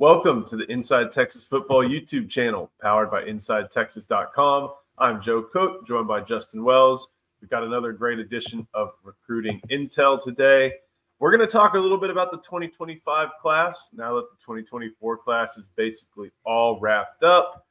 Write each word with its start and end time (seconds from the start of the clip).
Welcome 0.00 0.44
to 0.44 0.56
the 0.56 0.70
Inside 0.70 1.10
Texas 1.10 1.44
Football 1.44 1.82
YouTube 1.82 2.30
channel, 2.30 2.70
powered 2.80 3.10
by 3.10 3.24
InsideTexas.com. 3.24 4.70
I'm 4.96 5.20
Joe 5.20 5.42
Cook, 5.42 5.88
joined 5.88 6.06
by 6.06 6.20
Justin 6.20 6.62
Wells. 6.62 7.08
We've 7.40 7.50
got 7.50 7.64
another 7.64 7.90
great 7.90 8.20
edition 8.20 8.68
of 8.74 8.90
Recruiting 9.02 9.60
Intel 9.72 10.22
today. 10.22 10.74
We're 11.18 11.32
going 11.36 11.44
to 11.44 11.52
talk 11.52 11.74
a 11.74 11.80
little 11.80 11.98
bit 11.98 12.10
about 12.10 12.30
the 12.30 12.36
2025 12.36 13.28
class 13.42 13.90
now 13.92 14.14
that 14.14 14.30
the 14.30 14.36
2024 14.40 15.16
class 15.16 15.56
is 15.56 15.66
basically 15.74 16.30
all 16.44 16.78
wrapped 16.78 17.24
up. 17.24 17.66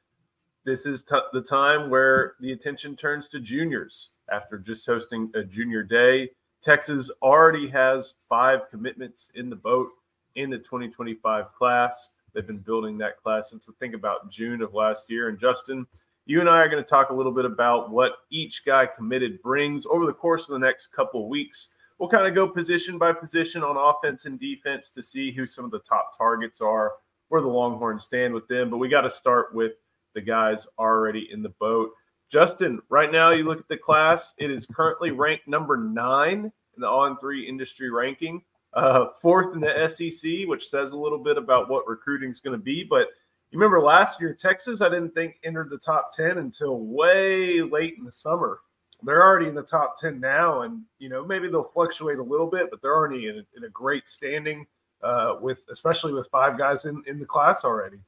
This 0.66 0.84
is 0.84 1.04
t- 1.04 1.18
the 1.32 1.40
time 1.40 1.88
where 1.88 2.34
the 2.40 2.52
attention 2.52 2.94
turns 2.94 3.28
to 3.28 3.40
juniors 3.40 4.10
after 4.30 4.58
just 4.58 4.84
hosting 4.84 5.30
a 5.34 5.42
junior 5.42 5.82
day. 5.82 6.28
Texas 6.60 7.10
already 7.22 7.70
has 7.70 8.12
five 8.28 8.68
commitments 8.70 9.30
in 9.34 9.48
the 9.48 9.56
boat 9.56 9.88
in 10.34 10.50
the 10.50 10.58
2025 10.58 11.54
class. 11.54 12.10
They've 12.38 12.46
been 12.46 12.58
building 12.58 12.98
that 12.98 13.20
class 13.20 13.50
since 13.50 13.68
I 13.68 13.72
think 13.80 13.96
about 13.96 14.30
June 14.30 14.62
of 14.62 14.72
last 14.72 15.10
year. 15.10 15.28
And 15.28 15.40
Justin, 15.40 15.88
you 16.24 16.38
and 16.38 16.48
I 16.48 16.58
are 16.58 16.68
going 16.68 16.80
to 16.80 16.88
talk 16.88 17.10
a 17.10 17.14
little 17.14 17.32
bit 17.32 17.44
about 17.44 17.90
what 17.90 18.12
each 18.30 18.64
guy 18.64 18.86
committed 18.86 19.42
brings 19.42 19.86
over 19.86 20.06
the 20.06 20.12
course 20.12 20.48
of 20.48 20.52
the 20.52 20.64
next 20.64 20.92
couple 20.92 21.28
weeks. 21.28 21.66
We'll 21.98 22.08
kind 22.08 22.28
of 22.28 22.36
go 22.36 22.46
position 22.46 22.96
by 22.96 23.12
position 23.12 23.64
on 23.64 23.76
offense 23.76 24.24
and 24.24 24.38
defense 24.38 24.88
to 24.90 25.02
see 25.02 25.32
who 25.32 25.48
some 25.48 25.64
of 25.64 25.72
the 25.72 25.80
top 25.80 26.16
targets 26.16 26.60
are, 26.60 26.92
where 27.28 27.40
the 27.40 27.48
Longhorns 27.48 28.04
stand 28.04 28.32
with 28.32 28.46
them. 28.46 28.70
But 28.70 28.76
we 28.76 28.88
got 28.88 29.00
to 29.00 29.10
start 29.10 29.52
with 29.52 29.72
the 30.14 30.20
guys 30.20 30.64
already 30.78 31.28
in 31.32 31.42
the 31.42 31.48
boat. 31.48 31.90
Justin, 32.30 32.80
right 32.88 33.10
now 33.10 33.32
you 33.32 33.42
look 33.42 33.58
at 33.58 33.66
the 33.66 33.76
class, 33.76 34.34
it 34.38 34.48
is 34.48 34.64
currently 34.64 35.10
ranked 35.10 35.48
number 35.48 35.76
nine 35.76 36.52
in 36.76 36.80
the 36.80 36.86
On 36.86 37.18
Three 37.18 37.48
industry 37.48 37.90
ranking, 37.90 38.42
uh, 38.78 39.08
fourth 39.20 39.54
in 39.54 39.60
the 39.60 39.88
SEC, 39.88 40.46
which 40.46 40.68
says 40.68 40.92
a 40.92 40.96
little 40.96 41.18
bit 41.18 41.36
about 41.36 41.68
what 41.68 41.88
recruiting 41.88 42.30
is 42.30 42.40
going 42.40 42.56
to 42.56 42.62
be. 42.62 42.84
But 42.84 43.08
you 43.50 43.58
remember 43.58 43.80
last 43.80 44.20
year, 44.20 44.34
Texas, 44.34 44.80
I 44.80 44.88
didn't 44.88 45.14
think 45.14 45.36
entered 45.42 45.70
the 45.70 45.78
top 45.78 46.12
10 46.14 46.38
until 46.38 46.78
way 46.78 47.60
late 47.60 47.94
in 47.98 48.04
the 48.04 48.12
summer. 48.12 48.60
They're 49.02 49.22
already 49.22 49.48
in 49.48 49.54
the 49.54 49.62
top 49.62 49.98
10 49.98 50.20
now, 50.20 50.62
and 50.62 50.82
you 50.98 51.08
know 51.08 51.24
maybe 51.24 51.48
they'll 51.48 51.62
fluctuate 51.62 52.18
a 52.18 52.22
little 52.22 52.48
bit, 52.48 52.68
but 52.70 52.82
they're 52.82 52.94
already 52.94 53.28
in 53.28 53.36
a, 53.36 53.56
in 53.56 53.64
a 53.64 53.68
great 53.68 54.08
standing 54.08 54.66
uh, 55.02 55.36
with, 55.40 55.64
especially 55.70 56.12
with 56.12 56.28
five 56.28 56.58
guys 56.58 56.84
in, 56.84 57.02
in 57.06 57.18
the 57.18 57.26
class 57.26 57.64
already. 57.64 57.98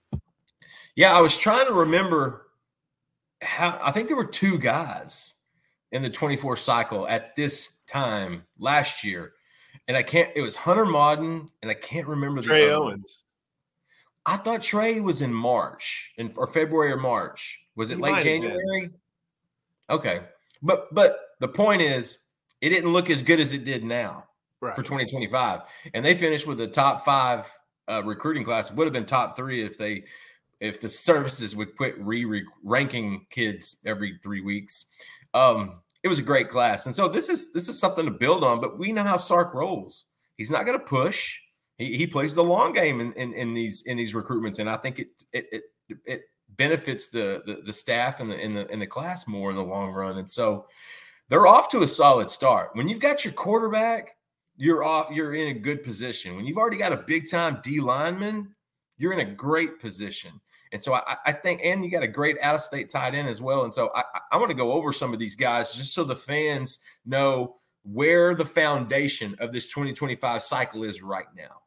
Yeah, 0.97 1.17
I 1.17 1.21
was 1.21 1.39
trying 1.39 1.67
to 1.67 1.73
remember 1.73 2.47
how 3.41 3.81
I 3.83 3.93
think 3.93 4.09
there 4.09 4.17
were 4.17 4.25
two 4.25 4.59
guys 4.59 5.35
in 5.93 6.03
the 6.03 6.11
24 6.11 6.57
cycle 6.57 7.09
at 7.09 7.35
this 7.37 7.77
time 7.87 8.43
last 8.59 9.05
year. 9.05 9.33
And 9.91 9.97
I 9.97 10.05
can't, 10.05 10.31
it 10.37 10.41
was 10.41 10.55
Hunter 10.55 10.87
Modden, 10.87 11.49
and 11.63 11.69
I 11.69 11.75
can't 11.75 12.07
remember 12.07 12.41
Trey 12.41 12.69
the 12.69 12.75
Owens. 12.75 13.25
I 14.25 14.37
thought 14.37 14.63
Trey 14.63 15.01
was 15.01 15.21
in 15.21 15.35
March, 15.35 16.13
in 16.17 16.33
or 16.37 16.47
February 16.47 16.93
or 16.93 16.97
March. 16.97 17.59
Was 17.75 17.91
it 17.91 17.97
he 17.97 18.01
late 18.01 18.23
January? 18.23 18.91
Okay. 19.91 20.21
But 20.63 20.95
but 20.95 21.19
the 21.41 21.49
point 21.49 21.83
is 21.83 22.21
it 22.61 22.69
didn't 22.69 22.93
look 22.93 23.11
as 23.11 23.21
good 23.21 23.41
as 23.41 23.53
it 23.53 23.65
did 23.65 23.83
now 23.83 24.27
right. 24.61 24.77
for 24.77 24.83
2025. 24.83 25.63
And 25.93 26.05
they 26.05 26.15
finished 26.15 26.47
with 26.47 26.61
a 26.61 26.69
top 26.69 27.05
five 27.05 27.51
uh, 27.89 28.01
recruiting 28.05 28.45
class. 28.45 28.71
It 28.71 28.77
would 28.77 28.85
have 28.85 28.93
been 28.93 29.07
top 29.07 29.37
three 29.37 29.61
if 29.67 29.77
they 29.77 30.05
if 30.61 30.81
the 30.81 30.89
services 30.89 31.57
would 31.57 31.77
quit 31.77 31.99
re 31.99 32.45
ranking 32.63 33.27
kids 33.29 33.79
every 33.85 34.21
three 34.23 34.41
weeks. 34.41 34.85
Um, 35.35 35.81
it 36.03 36.09
was 36.09 36.19
a 36.19 36.23
great 36.23 36.49
class, 36.49 36.87
and 36.87 36.95
so 36.95 37.09
this 37.09 37.29
is 37.29 37.53
this 37.53 37.69
is 37.69 37.79
something 37.79 38.05
to 38.05 38.11
build 38.11 38.45
on. 38.45 38.61
But 38.61 38.79
we 38.79 38.93
know 38.93 39.03
how 39.03 39.17
Sark 39.17 39.55
rolls. 39.55 40.07
He's 40.37 40.51
not 40.51 40.65
going 40.65 40.79
to 40.79 40.85
push. 40.85 41.39
He, 41.77 41.97
he 41.97 42.07
plays 42.07 42.35
the 42.35 42.45
long 42.45 42.73
game 42.73 43.01
in, 43.01 43.13
in, 43.15 43.35
in 43.35 43.55
these 43.55 43.83
in 43.83 43.97
these 43.97 44.15
recruitments, 44.15 44.59
and 44.59 44.71
I 44.71 44.77
think 44.77 44.99
it 44.99 45.09
it 45.33 45.47
it, 45.53 45.63
it 46.07 46.23
benefits 46.57 47.09
the, 47.09 47.43
the 47.47 47.63
the 47.65 47.73
staff 47.73 48.21
and 48.21 48.31
the 48.31 48.39
in 48.39 48.55
the 48.55 48.67
in 48.73 48.79
the 48.79 48.87
class 48.87 49.27
more 49.27 49.51
in 49.51 49.57
the 49.57 49.65
long 49.65 49.91
run. 49.91 50.19
And 50.19 50.31
so 50.31 50.67
they're 51.29 51.47
off 51.47 51.69
to 51.71 51.83
a 51.83 51.89
solid 51.89 52.31
start. 52.31 52.71
When 52.75 52.89
you've 52.89 53.01
got 53.01 53.25
your 53.25 53.35
quarterback, 53.35 54.17
you're 54.57 54.85
off. 54.85 55.11
You're 55.13 55.35
in 55.35 55.57
a 55.57 55.59
good 55.59 55.85
position. 55.85 56.37
When 56.37 56.47
you've 56.47 56.59
already 56.59 56.77
got 56.77 56.93
a 56.93 56.97
big 56.97 57.31
time 57.31 57.61
D 57.63 57.81
lineman, 57.81 58.55
you're 58.99 59.13
in 59.13 59.21
a 59.21 59.35
great 59.35 59.81
position. 59.81 60.33
And 60.73 60.83
so 60.83 60.95
I, 60.95 61.17
I 61.27 61.33
think, 61.33 61.61
and 61.65 61.85
you 61.85 61.91
got 61.91 62.03
a 62.03 62.09
great 62.09 62.37
out 62.41 62.55
of 62.55 62.61
state 62.61 62.89
tight 62.89 63.15
end 63.15 63.29
as 63.29 63.43
well. 63.43 63.65
And 63.65 63.75
so 63.75 63.91
I, 63.95 64.05
I 64.33 64.37
want 64.37 64.51
to 64.51 64.57
go 64.57 64.73
over 64.73 64.93
some 64.93 65.13
of 65.13 65.19
these 65.19 65.35
guys 65.35 65.75
just 65.75 65.95
so 65.95 66.05
the 66.05 66.15
fans 66.15 66.79
know 67.05 67.57
where 67.83 68.35
the 68.35 68.45
foundation 68.45 69.35
of 69.41 69.53
this 69.53 69.67
2025 69.67 70.43
cycle 70.43 70.85
is 70.85 71.03
right 71.03 71.27
now. 71.37 71.63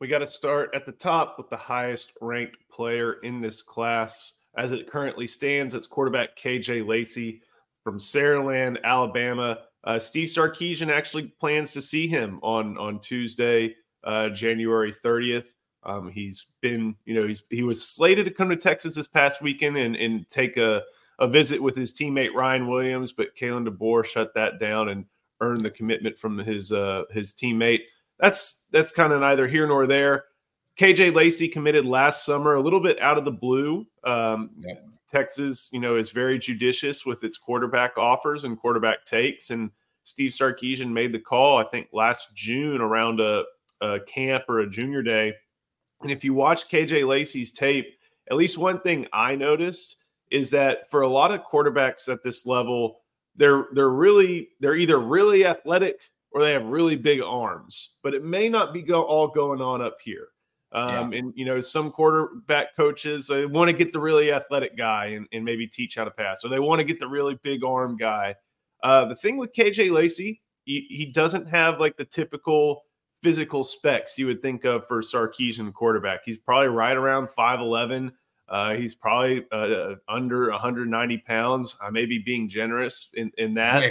We 0.00 0.08
got 0.08 0.18
to 0.18 0.26
start 0.26 0.70
at 0.74 0.84
the 0.84 0.92
top 0.92 1.36
with 1.38 1.48
the 1.48 1.56
highest 1.56 2.12
ranked 2.20 2.56
player 2.70 3.14
in 3.22 3.40
this 3.40 3.62
class. 3.62 4.40
As 4.58 4.72
it 4.72 4.90
currently 4.90 5.26
stands, 5.26 5.74
it's 5.74 5.86
quarterback 5.86 6.36
KJ 6.36 6.86
Lacey 6.86 7.40
from 7.84 7.98
Saraland, 7.98 8.82
Alabama. 8.82 9.58
Uh, 9.84 9.98
Steve 9.98 10.28
Sarkisian 10.28 10.92
actually 10.92 11.28
plans 11.40 11.72
to 11.72 11.80
see 11.80 12.06
him 12.06 12.38
on 12.42 12.76
on 12.78 13.00
Tuesday, 13.00 13.74
uh, 14.04 14.28
January 14.28 14.92
30th. 14.92 15.46
Um, 15.84 16.10
he's 16.10 16.46
been, 16.60 16.94
you 17.04 17.14
know, 17.14 17.26
he's 17.26 17.42
he 17.50 17.62
was 17.62 17.86
slated 17.86 18.24
to 18.26 18.30
come 18.30 18.48
to 18.50 18.56
Texas 18.56 18.94
this 18.94 19.06
past 19.06 19.42
weekend 19.42 19.76
and, 19.76 19.96
and 19.96 20.28
take 20.28 20.56
a, 20.56 20.82
a 21.18 21.26
visit 21.26 21.62
with 21.62 21.76
his 21.76 21.92
teammate 21.92 22.34
Ryan 22.34 22.68
Williams, 22.68 23.12
but 23.12 23.36
Kalen 23.36 23.66
DeBoer 23.66 24.04
shut 24.04 24.32
that 24.34 24.60
down 24.60 24.88
and 24.90 25.04
earned 25.40 25.64
the 25.64 25.70
commitment 25.70 26.16
from 26.16 26.38
his 26.38 26.72
uh, 26.72 27.04
his 27.10 27.32
teammate. 27.32 27.80
That's 28.18 28.64
that's 28.70 28.92
kind 28.92 29.12
of 29.12 29.20
neither 29.20 29.48
here 29.48 29.66
nor 29.66 29.86
there. 29.86 30.24
KJ 30.78 31.14
Lacey 31.14 31.48
committed 31.48 31.84
last 31.84 32.24
summer, 32.24 32.54
a 32.54 32.62
little 32.62 32.80
bit 32.80 33.00
out 33.00 33.18
of 33.18 33.24
the 33.24 33.30
blue. 33.30 33.84
Um, 34.04 34.50
yeah. 34.58 34.74
Texas, 35.10 35.68
you 35.72 35.80
know, 35.80 35.96
is 35.96 36.08
very 36.08 36.38
judicious 36.38 37.04
with 37.04 37.22
its 37.22 37.36
quarterback 37.36 37.98
offers 37.98 38.44
and 38.44 38.58
quarterback 38.58 39.04
takes, 39.04 39.50
and 39.50 39.70
Steve 40.04 40.30
Sarkisian 40.30 40.90
made 40.90 41.12
the 41.12 41.18
call. 41.18 41.58
I 41.58 41.64
think 41.64 41.88
last 41.92 42.34
June 42.34 42.80
around 42.80 43.20
a, 43.20 43.44
a 43.82 44.00
camp 44.00 44.44
or 44.48 44.60
a 44.60 44.70
junior 44.70 45.02
day 45.02 45.34
and 46.02 46.10
if 46.10 46.24
you 46.24 46.34
watch 46.34 46.68
KJ 46.68 47.06
Lacey's 47.06 47.52
tape, 47.52 47.96
at 48.30 48.36
least 48.36 48.58
one 48.58 48.80
thing 48.80 49.06
I 49.12 49.34
noticed 49.34 49.96
is 50.30 50.50
that 50.50 50.90
for 50.90 51.02
a 51.02 51.08
lot 51.08 51.32
of 51.32 51.42
quarterbacks 51.42 52.08
at 52.12 52.22
this 52.22 52.46
level, 52.46 53.00
they're 53.36 53.66
they're 53.74 53.90
really 53.90 54.48
they're 54.60 54.74
either 54.74 54.98
really 54.98 55.46
athletic 55.46 56.00
or 56.32 56.42
they 56.42 56.52
have 56.52 56.64
really 56.64 56.96
big 56.96 57.20
arms, 57.20 57.90
but 58.02 58.14
it 58.14 58.24
may 58.24 58.48
not 58.48 58.72
be 58.72 58.82
go, 58.82 59.02
all 59.02 59.28
going 59.28 59.60
on 59.60 59.82
up 59.82 59.98
here. 60.02 60.28
Um, 60.72 61.12
yeah. 61.12 61.18
And 61.18 61.32
you 61.36 61.44
know, 61.44 61.60
some 61.60 61.90
quarterback 61.90 62.74
coaches 62.74 63.26
they 63.26 63.44
want 63.44 63.68
to 63.68 63.74
get 63.74 63.92
the 63.92 64.00
really 64.00 64.32
athletic 64.32 64.76
guy 64.76 65.06
and, 65.06 65.26
and 65.32 65.44
maybe 65.44 65.66
teach 65.66 65.96
how 65.96 66.04
to 66.04 66.10
pass, 66.10 66.44
or 66.44 66.48
they 66.48 66.58
want 66.58 66.78
to 66.80 66.84
get 66.84 66.98
the 66.98 67.08
really 67.08 67.38
big 67.42 67.62
arm 67.64 67.96
guy. 67.96 68.34
Uh, 68.82 69.04
the 69.04 69.14
thing 69.14 69.36
with 69.36 69.52
KJ 69.52 69.92
Lacey, 69.92 70.40
he, 70.64 70.86
he 70.88 71.06
doesn't 71.06 71.46
have 71.48 71.78
like 71.78 71.96
the 71.96 72.04
typical 72.04 72.84
physical 73.22 73.62
specs 73.62 74.18
you 74.18 74.26
would 74.26 74.42
think 74.42 74.64
of 74.64 74.86
for 74.86 75.00
Sarkisian 75.00 75.72
quarterback. 75.72 76.20
He's 76.24 76.38
probably 76.38 76.68
right 76.68 76.96
around 76.96 77.28
5'11. 77.28 78.12
Uh, 78.48 78.74
he's 78.74 78.94
probably 78.94 79.46
uh, 79.52 79.56
uh 79.56 79.94
under 80.08 80.50
190 80.50 81.18
pounds. 81.18 81.76
I 81.80 81.90
may 81.90 82.04
be 82.04 82.18
being 82.18 82.48
generous 82.48 83.08
in, 83.14 83.30
in 83.38 83.54
that. 83.54 83.90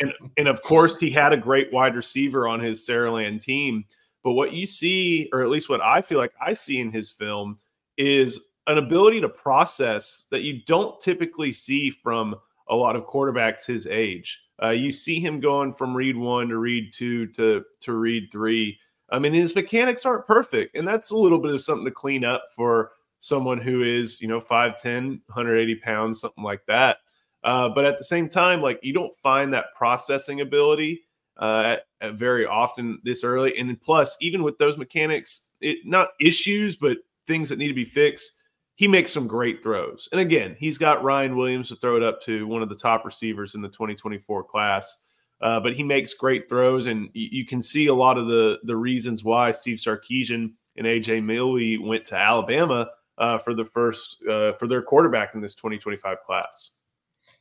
And, 0.00 0.12
and 0.36 0.46
of 0.46 0.62
course, 0.62 0.96
he 0.98 1.10
had 1.10 1.32
a 1.32 1.36
great 1.36 1.72
wide 1.72 1.96
receiver 1.96 2.46
on 2.46 2.60
his 2.60 2.86
Saraland 2.86 3.40
team. 3.40 3.84
But 4.22 4.32
what 4.32 4.52
you 4.52 4.64
see, 4.64 5.28
or 5.32 5.42
at 5.42 5.48
least 5.48 5.68
what 5.68 5.80
I 5.80 6.02
feel 6.02 6.18
like 6.18 6.32
I 6.40 6.52
see 6.52 6.78
in 6.78 6.92
his 6.92 7.10
film, 7.10 7.58
is 7.96 8.38
an 8.68 8.78
ability 8.78 9.20
to 9.22 9.28
process 9.28 10.26
that 10.30 10.42
you 10.42 10.62
don't 10.66 11.00
typically 11.00 11.52
see 11.52 11.90
from 11.90 12.36
a 12.68 12.76
lot 12.76 12.94
of 12.94 13.06
quarterbacks 13.06 13.66
his 13.66 13.86
age. 13.86 14.40
Uh, 14.62 14.70
you 14.70 14.90
see 14.90 15.20
him 15.20 15.40
going 15.40 15.74
from 15.74 15.96
read 15.96 16.16
one 16.16 16.48
to 16.48 16.58
read 16.58 16.92
two 16.92 17.26
to 17.28 17.64
to 17.80 17.92
read 17.92 18.28
three. 18.32 18.78
I 19.10 19.18
mean, 19.18 19.32
his 19.32 19.54
mechanics 19.54 20.04
aren't 20.04 20.26
perfect, 20.26 20.76
and 20.76 20.86
that's 20.86 21.10
a 21.10 21.16
little 21.16 21.38
bit 21.38 21.54
of 21.54 21.62
something 21.62 21.84
to 21.84 21.90
clean 21.90 22.24
up 22.24 22.44
for 22.54 22.92
someone 23.20 23.58
who 23.58 23.82
is, 23.82 24.20
you 24.20 24.28
know, 24.28 24.40
5'10, 24.40 25.20
180 25.26 25.74
pounds, 25.76 26.20
something 26.20 26.44
like 26.44 26.64
that. 26.66 26.98
Uh, 27.42 27.68
but 27.68 27.84
at 27.84 27.98
the 27.98 28.04
same 28.04 28.28
time, 28.28 28.60
like 28.60 28.78
you 28.82 28.92
don't 28.92 29.16
find 29.22 29.52
that 29.52 29.74
processing 29.76 30.40
ability 30.40 31.02
uh, 31.40 31.60
at, 31.60 31.82
at 32.00 32.14
very 32.14 32.46
often 32.46 33.00
this 33.04 33.24
early. 33.24 33.56
And 33.58 33.80
plus, 33.80 34.16
even 34.20 34.42
with 34.42 34.58
those 34.58 34.76
mechanics, 34.76 35.50
it 35.60 35.78
not 35.84 36.08
issues, 36.20 36.76
but 36.76 36.98
things 37.26 37.48
that 37.48 37.58
need 37.58 37.68
to 37.68 37.74
be 37.74 37.84
fixed 37.84 38.37
he 38.78 38.86
makes 38.86 39.12
some 39.12 39.26
great 39.26 39.60
throws. 39.60 40.08
And 40.12 40.20
again, 40.20 40.54
he's 40.56 40.78
got 40.78 41.02
Ryan 41.02 41.36
Williams 41.36 41.68
to 41.70 41.76
throw 41.76 41.96
it 41.96 42.02
up 42.04 42.22
to 42.22 42.46
one 42.46 42.62
of 42.62 42.68
the 42.68 42.76
top 42.76 43.04
receivers 43.04 43.56
in 43.56 43.60
the 43.60 43.68
2024 43.68 44.44
class. 44.44 45.04
Uh, 45.40 45.58
but 45.58 45.74
he 45.74 45.82
makes 45.82 46.14
great 46.14 46.48
throws, 46.48 46.86
and 46.86 47.10
you, 47.12 47.28
you, 47.30 47.46
can 47.46 47.62
see 47.62 47.86
a 47.86 47.94
lot 47.94 48.18
of 48.18 48.26
the 48.26 48.58
the 48.64 48.74
reasons 48.74 49.22
why 49.22 49.52
Steve 49.52 49.78
Sarkisian 49.78 50.52
and 50.76 50.86
AJ 50.86 51.22
Milwee 51.22 51.78
went 51.80 52.04
to 52.06 52.16
Alabama 52.16 52.88
uh, 53.18 53.38
for 53.38 53.54
the 53.54 53.64
first 53.64 54.18
uh, 54.28 54.54
for 54.54 54.66
their 54.66 54.82
quarterback 54.82 55.34
in 55.34 55.40
this 55.40 55.54
2025 55.54 56.22
class. 56.26 56.70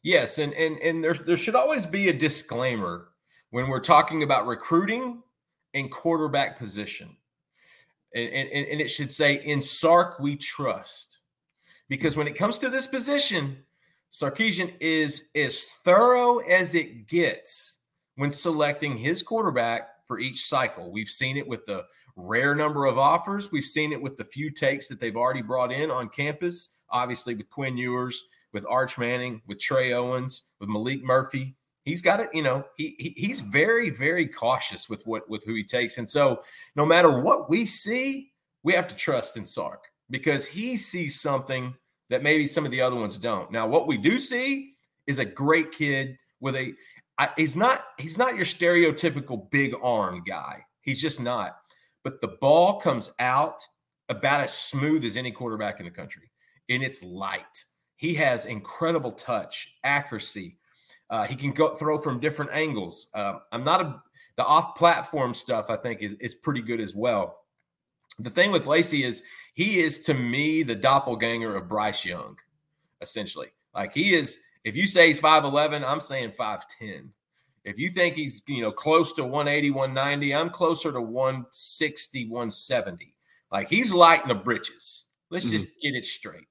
Yes, 0.04 0.38
and 0.38 0.54
and 0.54 0.78
and 0.78 1.04
there 1.04 1.16
there 1.16 1.38
should 1.38 1.56
always 1.56 1.88
be 1.88 2.10
a 2.10 2.13
disclaimer 2.13 3.10
when 3.50 3.68
we're 3.68 3.80
talking 3.80 4.22
about 4.22 4.45
recruiting 4.45 5.24
and 5.74 5.92
quarterback 5.92 6.60
position 6.60 7.18
and, 8.13 8.30
and, 8.30 8.68
and 8.68 8.81
it 8.81 8.89
should 8.89 9.12
say, 9.12 9.36
In 9.36 9.62
Sark 9.62 10.19
we 10.19 10.36
trust. 10.36 11.16
Because 11.89 12.18
when 12.18 12.28
it 12.28 12.36
comes 12.36 12.57
to 12.60 12.69
this 12.69 12.86
position, 12.86 13.57
Sarkisian 14.12 14.74
is 14.80 15.30
as 15.36 15.63
thorough 15.86 16.38
as 16.39 16.75
it 16.75 17.07
gets 17.07 17.80
when 18.16 18.31
selecting 18.31 18.98
his 18.98 19.22
quarterback 19.22 19.89
for 20.06 20.19
each 20.19 20.45
cycle. 20.45 20.92
We've 20.92 21.07
seen 21.07 21.38
it 21.38 21.48
with 21.48 21.66
the 21.66 21.86
rare 22.16 22.56
number 22.56 22.86
of 22.86 22.98
offers. 22.98 23.51
We've 23.51 23.63
seen 23.63 23.92
it 23.92 24.01
with 24.01 24.18
the 24.18 24.25
few 24.25 24.50
takes 24.50 24.88
that 24.88 25.00
they've 25.00 25.16
already 25.16 25.42
brought 25.42 25.72
in 25.72 25.92
on 25.92 26.10
campus, 26.10 26.69
obviously 26.89 27.36
with 27.36 27.50
Quinn 27.50 27.78
Ewers, 27.78 28.24
with 28.54 28.66
Arch 28.68 28.98
Manning, 28.98 29.42
with 29.45 29.60
Trey 29.60 29.94
Owens, 29.94 30.48
with 30.60 30.69
Maalik 30.69 31.04
Murphy. 31.04 31.56
He's 31.84 32.01
got 32.01 32.19
it, 32.19 32.30
you 32.34 32.42
know, 32.42 32.66
he, 32.75 32.95
he 32.98 33.13
he's 33.16 33.39
very, 33.39 33.89
very 33.89 34.28
cautious 34.28 34.89
with 34.89 35.06
what 35.06 35.30
with 35.30 35.44
who 35.45 35.54
he 35.54 35.63
takes. 35.63 35.98
And 35.98 36.10
so 36.10 36.42
no 36.75 36.86
matter 36.86 37.22
what 37.22 37.50
we 37.50 37.66
see, 37.66 38.31
we 38.63 38.74
have 38.74 38.88
to 38.88 38.95
trust 38.95 39.38
in 39.38 39.45
Sark 39.45 39.86
because 40.09 40.45
he 40.45 40.77
sees 40.77 41.19
something 41.19 41.75
that 42.09 42.24
maybe 42.24 42.48
some 42.48 42.65
of 42.65 42.71
the 42.71 42.81
other 42.81 42.95
ones 42.95 43.18
don't. 43.18 43.51
Now, 43.51 43.68
what 43.68 43.88
we 43.88 43.98
do 43.98 44.19
see 44.19 44.74
is 45.06 45.19
a 45.19 45.25
great 45.25 45.71
kid 45.71 46.18
with 46.39 46.56
a 46.56 46.74
I, 47.18 47.30
he's 47.36 47.56
not 47.56 47.86
he's 47.98 48.18
not 48.18 48.36
your 48.36 48.45
stereotypical 48.45 49.50
big 49.50 49.75
arm 49.81 50.24
guy. 50.25 50.63
He's 50.81 51.01
just 51.01 51.19
not. 51.19 51.57
But 52.04 52.21
the 52.21 52.38
ball 52.39 52.80
comes 52.80 53.12
out 53.19 53.65
about 54.09 54.42
as 54.42 54.54
smooth 54.54 55.04
as 55.04 55.18
any 55.18 55.31
quarterback 55.31 55.80
in 55.80 55.86
the 55.86 55.92
country, 55.92 56.31
and 56.69 56.83
it's 56.83 57.03
light. 57.03 57.65
He 57.98 58.13
has 58.15 58.45
incredible 58.45 59.12
touch, 59.12 59.75
accuracy. 59.83 60.57
Uh, 61.10 61.25
he 61.25 61.36
can 61.36 61.51
go 61.51 61.75
throw 61.75 61.98
from 61.98 62.19
different 62.19 62.51
angles. 62.53 63.07
Uh, 63.13 63.39
I'm 63.51 63.63
not 63.63 63.81
a 63.81 64.01
the 64.38 64.45
off-platform 64.45 65.33
stuff. 65.33 65.69
I 65.69 65.75
think 65.75 66.01
is 66.01 66.13
is 66.15 66.36
pretty 66.36 66.62
good 66.62 66.80
as 66.80 66.95
well. 66.95 67.39
The 68.19 68.30
thing 68.30 68.51
with 68.51 68.65
Lacey 68.68 69.03
is 69.03 69.24
he 69.57 69.80
is 69.80 69.98
to 70.01 70.13
me 70.13 70.62
the 70.62 70.75
doppelganger 70.75 71.56
of 71.56 71.68
Bryce 71.68 72.06
Young, 72.06 72.38
essentially. 73.01 73.48
Like 73.74 73.92
he 73.92 74.13
is 74.13 74.38
if 74.63 74.75
you 74.75 74.86
say 74.86 75.07
he's 75.07 75.19
5'11, 75.19 75.83
I'm 75.83 76.00
saying 76.00 76.33
5'10. 76.39 77.09
If 77.63 77.80
you 77.80 77.89
think 77.89 78.15
he's, 78.15 78.44
you 78.48 78.62
know, 78.62 78.71
close 78.71 79.13
to 79.13 79.24
180, 79.24 79.71
190, 79.71 80.36
I'm 80.36 80.51
closer 80.51 80.92
to 80.92 81.01
160, 81.01 82.27
170. 82.27 83.15
Like 83.51 83.68
he's 83.68 83.92
light 83.92 84.21
in 84.21 84.27
the 84.27 84.36
britches. 84.36 85.07
Let's 85.31 85.45
mm-hmm. 85.45 85.54
just 85.54 85.81
get 85.81 85.95
it 85.95 86.06
straight. 86.06 86.45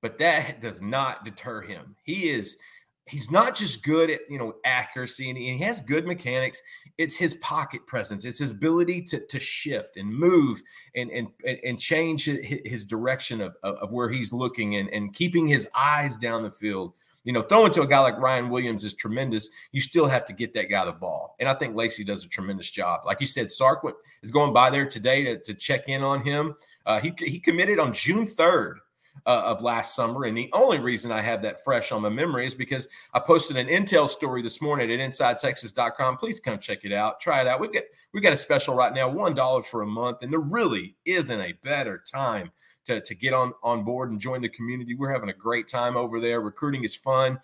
But 0.00 0.18
that 0.18 0.60
does 0.60 0.80
not 0.80 1.24
deter 1.24 1.62
him. 1.62 1.96
He 2.04 2.28
is 2.28 2.58
he's 3.06 3.30
not 3.30 3.54
just 3.54 3.84
good 3.84 4.10
at 4.10 4.20
you 4.28 4.38
know 4.38 4.54
accuracy 4.64 5.30
and 5.30 5.38
he 5.38 5.58
has 5.58 5.80
good 5.80 6.06
mechanics 6.06 6.60
it's 6.98 7.16
his 7.16 7.34
pocket 7.34 7.86
presence 7.86 8.24
it's 8.24 8.38
his 8.38 8.50
ability 8.50 9.00
to, 9.02 9.24
to 9.26 9.38
shift 9.38 9.96
and 9.96 10.12
move 10.12 10.60
and 10.94 11.10
and 11.10 11.28
and 11.64 11.78
change 11.78 12.24
his 12.24 12.84
direction 12.84 13.40
of, 13.40 13.56
of 13.62 13.92
where 13.92 14.08
he's 14.08 14.32
looking 14.32 14.76
and, 14.76 14.88
and 14.90 15.14
keeping 15.14 15.46
his 15.46 15.68
eyes 15.74 16.16
down 16.16 16.42
the 16.42 16.50
field 16.50 16.92
you 17.26 17.32
know, 17.32 17.42
throwing 17.42 17.72
to 17.72 17.82
a 17.82 17.86
guy 17.88 17.98
like 17.98 18.16
Ryan 18.18 18.50
Williams 18.50 18.84
is 18.84 18.94
tremendous. 18.94 19.50
You 19.72 19.80
still 19.80 20.06
have 20.06 20.24
to 20.26 20.32
get 20.32 20.54
that 20.54 20.70
guy 20.70 20.84
the 20.84 20.92
ball. 20.92 21.34
And 21.40 21.48
I 21.48 21.54
think 21.54 21.74
Lacey 21.74 22.04
does 22.04 22.24
a 22.24 22.28
tremendous 22.28 22.70
job. 22.70 23.00
Like 23.04 23.20
you 23.20 23.26
said, 23.26 23.50
Sark 23.50 23.84
is 24.22 24.30
going 24.30 24.52
by 24.52 24.70
there 24.70 24.88
today 24.88 25.24
to, 25.24 25.38
to 25.40 25.52
check 25.52 25.88
in 25.88 26.04
on 26.04 26.22
him. 26.22 26.54
Uh, 26.86 27.00
he, 27.00 27.12
he 27.18 27.40
committed 27.40 27.80
on 27.80 27.92
June 27.92 28.28
3rd 28.28 28.76
uh, 29.24 29.42
of 29.46 29.62
last 29.62 29.94
summer. 29.94 30.24
And 30.24 30.36
the 30.36 30.50
only 30.52 30.78
reason 30.78 31.10
I 31.10 31.22
have 31.22 31.42
that 31.42 31.62
fresh 31.64 31.92
on 31.92 32.02
my 32.02 32.08
memory 32.08 32.46
is 32.46 32.54
because 32.54 32.88
I 33.14 33.20
posted 33.20 33.56
an 33.56 33.68
Intel 33.68 34.08
story 34.08 34.42
this 34.42 34.60
morning 34.60 34.90
at 34.90 35.00
InsideTexas.com. 35.00 36.18
Please 36.18 36.40
come 36.40 36.58
check 36.58 36.84
it 36.84 36.92
out. 36.92 37.20
Try 37.20 37.40
it 37.40 37.46
out. 37.46 37.60
We 37.60 37.68
get 37.68 37.88
we 38.12 38.20
got 38.20 38.32
a 38.32 38.36
special 38.36 38.74
right 38.74 38.94
now, 38.94 39.08
one 39.08 39.34
dollar 39.34 39.62
for 39.62 39.82
a 39.82 39.86
month, 39.86 40.22
and 40.22 40.32
there 40.32 40.40
really 40.40 40.96
isn't 41.04 41.40
a 41.40 41.52
better 41.62 42.02
time 42.10 42.50
to, 42.86 43.00
to 43.00 43.14
get 43.14 43.34
on, 43.34 43.52
on 43.62 43.84
board 43.84 44.10
and 44.10 44.20
join 44.20 44.40
the 44.40 44.48
community. 44.48 44.94
We're 44.94 45.12
having 45.12 45.28
a 45.28 45.34
great 45.34 45.68
time 45.68 45.96
over 45.96 46.20
there. 46.20 46.40
Recruiting 46.40 46.84
is 46.84 46.94
fun. 46.94 47.38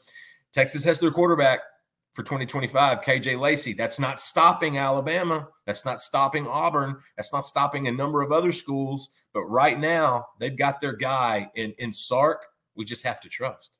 Texas 0.52 0.84
has 0.84 1.00
their 1.00 1.10
quarterback 1.10 1.60
for 2.12 2.22
2025, 2.22 3.00
KJ 3.00 3.38
Lacey. 3.38 3.72
That's 3.72 3.98
not 3.98 4.20
stopping 4.20 4.76
Alabama. 4.76 5.48
That's 5.66 5.84
not 5.84 6.00
stopping 6.00 6.46
Auburn. 6.46 6.96
That's 7.16 7.32
not 7.32 7.44
stopping 7.44 7.88
a 7.88 7.92
number 7.92 8.22
of 8.22 8.32
other 8.32 8.52
schools. 8.52 9.10
But 9.32 9.44
right 9.44 9.78
now, 9.78 10.26
they've 10.38 10.56
got 10.56 10.80
their 10.80 10.92
guy 10.92 11.50
in, 11.54 11.72
in 11.78 11.90
Sark. 11.90 12.44
We 12.76 12.84
just 12.84 13.04
have 13.04 13.20
to 13.22 13.28
trust. 13.28 13.78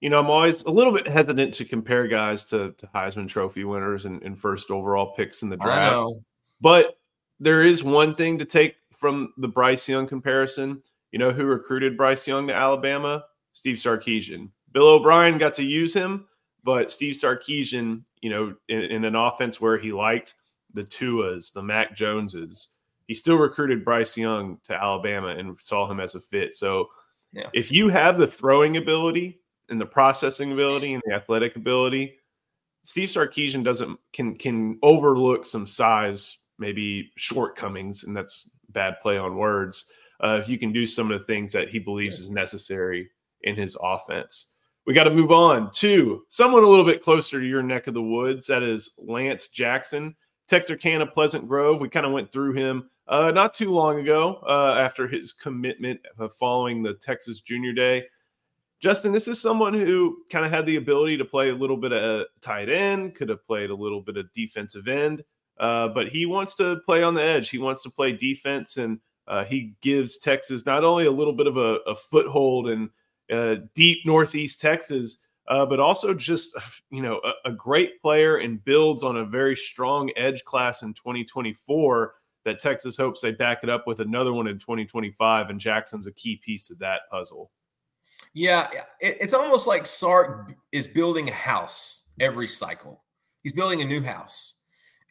You 0.00 0.10
know, 0.10 0.20
I'm 0.20 0.30
always 0.30 0.62
a 0.64 0.70
little 0.70 0.92
bit 0.92 1.08
hesitant 1.08 1.54
to 1.54 1.64
compare 1.64 2.06
guys 2.06 2.44
to, 2.46 2.72
to 2.72 2.86
Heisman 2.94 3.28
Trophy 3.28 3.64
winners 3.64 4.04
and, 4.04 4.22
and 4.22 4.38
first 4.38 4.70
overall 4.70 5.14
picks 5.14 5.42
in 5.42 5.48
the 5.48 5.56
draft. 5.56 6.12
But 6.60 6.98
there 7.40 7.62
is 7.62 7.82
one 7.82 8.14
thing 8.14 8.38
to 8.38 8.44
take 8.44 8.76
from 8.92 9.32
the 9.38 9.48
Bryce 9.48 9.88
Young 9.88 10.06
comparison. 10.06 10.82
You 11.10 11.18
know 11.18 11.30
who 11.30 11.44
recruited 11.44 11.96
Bryce 11.96 12.28
Young 12.28 12.46
to 12.48 12.54
Alabama? 12.54 13.24
Steve 13.52 13.76
Sarkisian. 13.76 14.50
Bill 14.72 14.88
O'Brien 14.88 15.38
got 15.38 15.54
to 15.54 15.62
use 15.62 15.94
him, 15.94 16.26
but 16.64 16.90
Steve 16.90 17.14
Sarkisian, 17.14 18.02
you 18.22 18.30
know, 18.30 18.54
in, 18.68 18.82
in 18.82 19.04
an 19.04 19.14
offense 19.14 19.60
where 19.60 19.78
he 19.78 19.92
liked 19.92 20.34
the 20.72 20.84
Tuas, 20.84 21.52
the 21.52 21.62
Mac 21.62 21.94
Joneses, 21.94 22.68
he 23.06 23.14
still 23.14 23.36
recruited 23.36 23.84
Bryce 23.84 24.16
Young 24.16 24.58
to 24.64 24.74
Alabama 24.74 25.28
and 25.28 25.56
saw 25.60 25.88
him 25.90 26.00
as 26.00 26.14
a 26.14 26.20
fit. 26.20 26.54
So 26.54 26.88
yeah. 27.32 27.48
if 27.52 27.70
you 27.70 27.88
have 27.88 28.18
the 28.18 28.26
throwing 28.26 28.78
ability 28.78 29.40
and 29.68 29.80
the 29.80 29.86
processing 29.86 30.52
ability 30.52 30.94
and 30.94 31.02
the 31.06 31.14
athletic 31.14 31.56
ability, 31.56 32.16
Steve 32.82 33.08
Sarkisian 33.08 33.62
doesn't 33.62 33.98
can 34.12 34.36
can 34.36 34.78
overlook 34.82 35.46
some 35.46 35.66
size, 35.66 36.38
maybe 36.58 37.12
shortcomings, 37.16 38.04
and 38.04 38.16
that's 38.16 38.50
bad 38.70 39.00
play 39.00 39.16
on 39.16 39.36
words 39.36 39.90
uh, 40.22 40.38
if 40.40 40.48
you 40.48 40.58
can 40.58 40.72
do 40.72 40.86
some 40.86 41.10
of 41.10 41.18
the 41.18 41.26
things 41.26 41.52
that 41.52 41.68
he 41.68 41.78
believes 41.78 42.18
is 42.18 42.30
necessary 42.30 43.10
in 43.42 43.56
his 43.56 43.76
offense. 43.80 44.53
We 44.86 44.92
got 44.92 45.04
to 45.04 45.10
move 45.10 45.32
on 45.32 45.70
to 45.72 46.24
someone 46.28 46.62
a 46.62 46.68
little 46.68 46.84
bit 46.84 47.00
closer 47.00 47.40
to 47.40 47.46
your 47.46 47.62
neck 47.62 47.86
of 47.86 47.94
the 47.94 48.02
woods. 48.02 48.46
That 48.46 48.62
is 48.62 48.90
Lance 48.98 49.46
Jackson, 49.48 50.14
Texarkana 50.46 51.06
Pleasant 51.06 51.48
Grove. 51.48 51.80
We 51.80 51.88
kind 51.88 52.04
of 52.04 52.12
went 52.12 52.32
through 52.32 52.52
him 52.52 52.90
uh, 53.08 53.30
not 53.30 53.54
too 53.54 53.70
long 53.70 54.00
ago 54.00 54.40
uh, 54.46 54.76
after 54.78 55.08
his 55.08 55.32
commitment 55.32 56.00
following 56.38 56.82
the 56.82 56.94
Texas 56.94 57.40
Junior 57.40 57.72
Day. 57.72 58.04
Justin, 58.80 59.12
this 59.12 59.28
is 59.28 59.40
someone 59.40 59.72
who 59.72 60.18
kind 60.30 60.44
of 60.44 60.50
had 60.50 60.66
the 60.66 60.76
ability 60.76 61.16
to 61.16 61.24
play 61.24 61.48
a 61.48 61.54
little 61.54 61.78
bit 61.78 61.92
of 61.92 62.26
tight 62.42 62.68
end, 62.68 63.14
could 63.14 63.30
have 63.30 63.44
played 63.46 63.70
a 63.70 63.74
little 63.74 64.02
bit 64.02 64.18
of 64.18 64.30
defensive 64.34 64.86
end, 64.88 65.24
uh, 65.58 65.88
but 65.88 66.08
he 66.08 66.26
wants 66.26 66.54
to 66.56 66.76
play 66.84 67.02
on 67.02 67.14
the 67.14 67.22
edge. 67.22 67.48
He 67.48 67.56
wants 67.56 67.82
to 67.84 67.90
play 67.90 68.12
defense, 68.12 68.76
and 68.76 69.00
uh, 69.26 69.44
he 69.44 69.74
gives 69.80 70.18
Texas 70.18 70.66
not 70.66 70.84
only 70.84 71.06
a 71.06 71.10
little 71.10 71.32
bit 71.32 71.46
of 71.46 71.56
a, 71.56 71.78
a 71.86 71.94
foothold 71.94 72.68
in 72.68 72.90
uh, 73.34 73.56
deep 73.74 73.98
Northeast 74.04 74.60
Texas, 74.60 75.26
uh, 75.48 75.66
but 75.66 75.80
also 75.80 76.14
just 76.14 76.54
you 76.90 77.02
know 77.02 77.20
a, 77.24 77.50
a, 77.50 77.52
great 77.52 78.00
player 78.00 78.38
and 78.38 78.64
builds 78.64 79.02
on 79.02 79.16
a 79.18 79.24
very 79.24 79.56
strong 79.56 80.10
edge 80.16 80.44
class 80.44 80.82
in 80.82 80.94
2024 80.94 82.14
that 82.44 82.58
Texas 82.58 82.96
hopes 82.96 83.20
they 83.20 83.32
back 83.32 83.60
it 83.62 83.70
up 83.70 83.86
with 83.86 84.00
another 84.00 84.32
one 84.32 84.46
in 84.46 84.58
2025. 84.58 85.50
And 85.50 85.58
Jackson's 85.58 86.06
a 86.06 86.12
key 86.12 86.36
piece 86.36 86.70
of 86.70 86.78
that 86.78 87.00
puzzle. 87.10 87.50
Yeah, 88.32 88.68
it's 89.00 89.34
almost 89.34 89.66
like 89.66 89.86
Sark 89.86 90.54
is 90.72 90.86
building 90.86 91.28
a 91.28 91.32
house 91.32 92.02
every 92.20 92.48
cycle. 92.48 93.02
He's 93.42 93.52
building 93.52 93.80
a 93.80 93.84
new 93.84 94.02
house. 94.02 94.54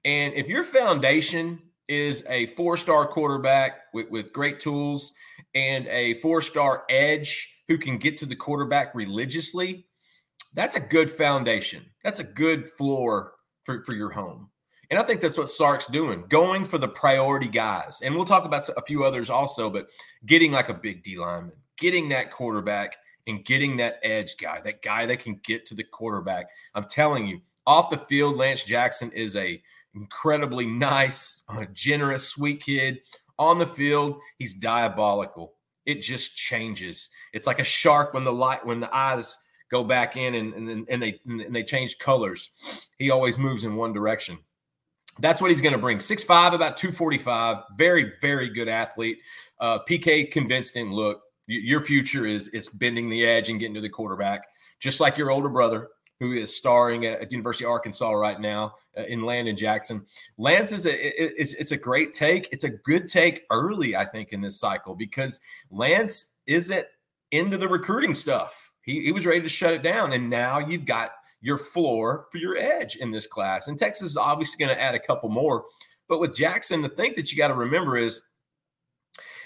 And 0.06 0.34
if 0.34 0.48
your 0.48 0.64
foundation 0.64 1.62
is 1.88 2.24
a 2.28 2.48
four 2.48 2.78
star 2.78 3.08
quarterback 3.08 3.82
with, 3.94 4.10
with 4.10 4.34
great 4.34 4.60
tools 4.60 5.14
and 5.56 5.88
a 5.88 6.16
four 6.16 6.42
star 6.42 6.84
edge 6.90 7.62
who 7.68 7.78
can 7.78 7.98
get 7.98 8.18
to 8.18 8.26
the 8.26 8.36
quarterback 8.36 8.94
religiously, 8.96 9.86
that's 10.54 10.76
a 10.76 10.80
good 10.80 11.10
foundation. 11.10 11.86
That's 12.04 12.20
a 12.20 12.24
good 12.24 12.72
floor 12.72 13.34
for, 13.64 13.84
for 13.84 13.96
your 13.96 14.10
home. 14.10 14.50
And 14.90 15.00
I 15.00 15.04
think 15.04 15.22
that's 15.22 15.38
what 15.38 15.50
Sark's 15.50 15.88
doing, 15.88 16.26
going 16.30 16.66
for 16.66 16.78
the 16.78 16.88
priority 16.88 17.48
guys. 17.48 18.00
And 18.04 18.14
we'll 18.14 18.26
talk 18.26 18.46
about 18.46 18.70
a 18.70 18.82
few 18.86 19.04
others 19.04 19.30
also, 19.30 19.70
but 19.70 19.88
getting 20.26 20.52
like 20.52 20.70
a 20.70 20.74
big 20.74 21.04
D 21.04 21.18
lineman, 21.18 21.54
getting 21.78 22.10
that 22.10 22.32
quarterback 22.32 22.98
and 23.26 23.44
getting 23.44 23.78
that 23.78 24.00
edge 24.04 24.36
guy, 24.38 24.62
that 24.62 24.84
guy 24.84 25.06
that 25.06 25.20
can 25.20 25.40
get 25.44 25.66
to 25.68 25.76
the 25.76 25.84
quarterback. 25.84 26.48
I'm 26.76 26.86
telling 26.86 27.26
you, 27.26 27.42
off 27.66 27.90
the 27.90 27.98
field, 27.98 28.36
Lance 28.36 28.64
Jackson 28.64 29.12
is 29.14 29.36
a 29.36 29.62
incredibly 29.96 30.66
nice, 30.66 31.44
uh, 31.50 31.66
generous, 31.74 32.28
sweet 32.28 32.64
kid. 32.64 33.00
On 33.40 33.58
the 33.58 33.68
field, 33.68 34.20
he's 34.38 34.54
diabolical. 34.54 35.54
It 35.86 36.02
just 36.02 36.36
changes. 36.36 37.10
It's 37.34 37.48
like 37.48 37.60
a 37.60 37.64
shark 37.64 38.14
when 38.14 38.24
the 38.24 38.32
light 38.32 38.66
when 38.66 38.80
the 38.80 38.96
eyes 38.96 39.38
go 39.72 39.84
back 39.84 40.16
in 40.16 40.36
and 40.36 40.54
and, 40.54 40.88
and 40.88 41.02
they 41.02 41.20
and 41.26 41.54
they 41.54 41.64
change 41.64 41.98
colors. 41.98 42.52
He 43.00 43.10
always 43.10 43.38
moves 43.38 43.64
in 43.64 43.76
one 43.76 43.92
direction. 43.92 44.38
That's 45.20 45.42
what 45.42 45.52
he's 45.52 45.62
going 45.62 45.74
to 45.74 45.80
bring. 45.80 46.00
6'5, 46.00 46.54
about 46.54 46.76
245. 46.76 47.64
Very, 47.78 48.14
very 48.20 48.50
good 48.50 48.68
athlete. 48.68 49.20
Uh, 49.60 49.78
PK 49.88 50.32
convinced 50.32 50.76
him, 50.76 50.92
look, 50.92 51.22
your 51.46 51.82
future 51.82 52.26
is 52.26 52.48
is 52.50 52.70
bending 52.70 53.10
the 53.10 53.26
edge 53.26 53.50
and 53.50 53.60
getting 53.60 53.76
to 53.76 53.82
the 53.82 53.90
quarterback, 53.90 54.48
just 54.80 55.00
like 55.00 55.18
your 55.18 55.30
older 55.30 55.50
brother 55.50 55.90
who 56.24 56.32
is 56.32 56.56
starring 56.56 57.06
at, 57.06 57.20
at 57.20 57.32
University 57.32 57.66
of 57.66 57.72
Arkansas 57.72 58.12
right 58.12 58.40
now 58.40 58.76
uh, 58.98 59.04
in 59.04 59.24
Landon 59.24 59.58
Jackson. 59.58 60.06
Lance 60.38 60.72
is 60.72 60.86
a 60.86 60.92
it, 60.92 61.34
it's, 61.38 61.54
it's 61.54 61.74
a 61.74 61.78
great 61.78 62.14
take. 62.14 62.48
It's 62.52 62.64
a 62.64 62.70
good 62.70 63.10
take 63.10 63.44
early, 63.52 63.96
I 63.96 64.06
think, 64.06 64.32
in 64.32 64.40
this 64.40 64.58
cycle 64.60 64.96
because 64.96 65.42
Lance 65.70 66.38
isn't 66.48 66.86
into 67.32 67.58
the 67.58 67.68
recruiting 67.68 68.16
stuff. 68.16 68.72
He, 68.84 69.04
he 69.04 69.12
was 69.12 69.26
ready 69.26 69.42
to 69.42 69.50
shut 69.50 69.74
it 69.74 69.84
down, 69.84 70.14
and 70.14 70.30
now 70.30 70.60
you've 70.60 70.86
got 70.86 71.12
your 71.42 71.58
floor 71.58 72.28
for 72.32 72.38
your 72.38 72.56
edge 72.58 72.96
in 72.96 73.12
this 73.12 73.28
class. 73.28 73.68
And 73.68 73.78
Texas 73.78 74.12
is 74.12 74.18
obviously 74.18 74.64
going 74.64 74.76
to 74.76 74.82
add 74.82 74.96
a 74.96 75.00
couple 75.00 75.30
more. 75.30 75.66
But 76.08 76.22
with 76.22 76.34
Jackson, 76.34 76.82
the 76.82 76.90
thing 76.90 77.14
that 77.18 77.32
you 77.32 77.38
got 77.38 77.50
to 77.50 77.54
remember 77.54 77.98
is 77.98 78.22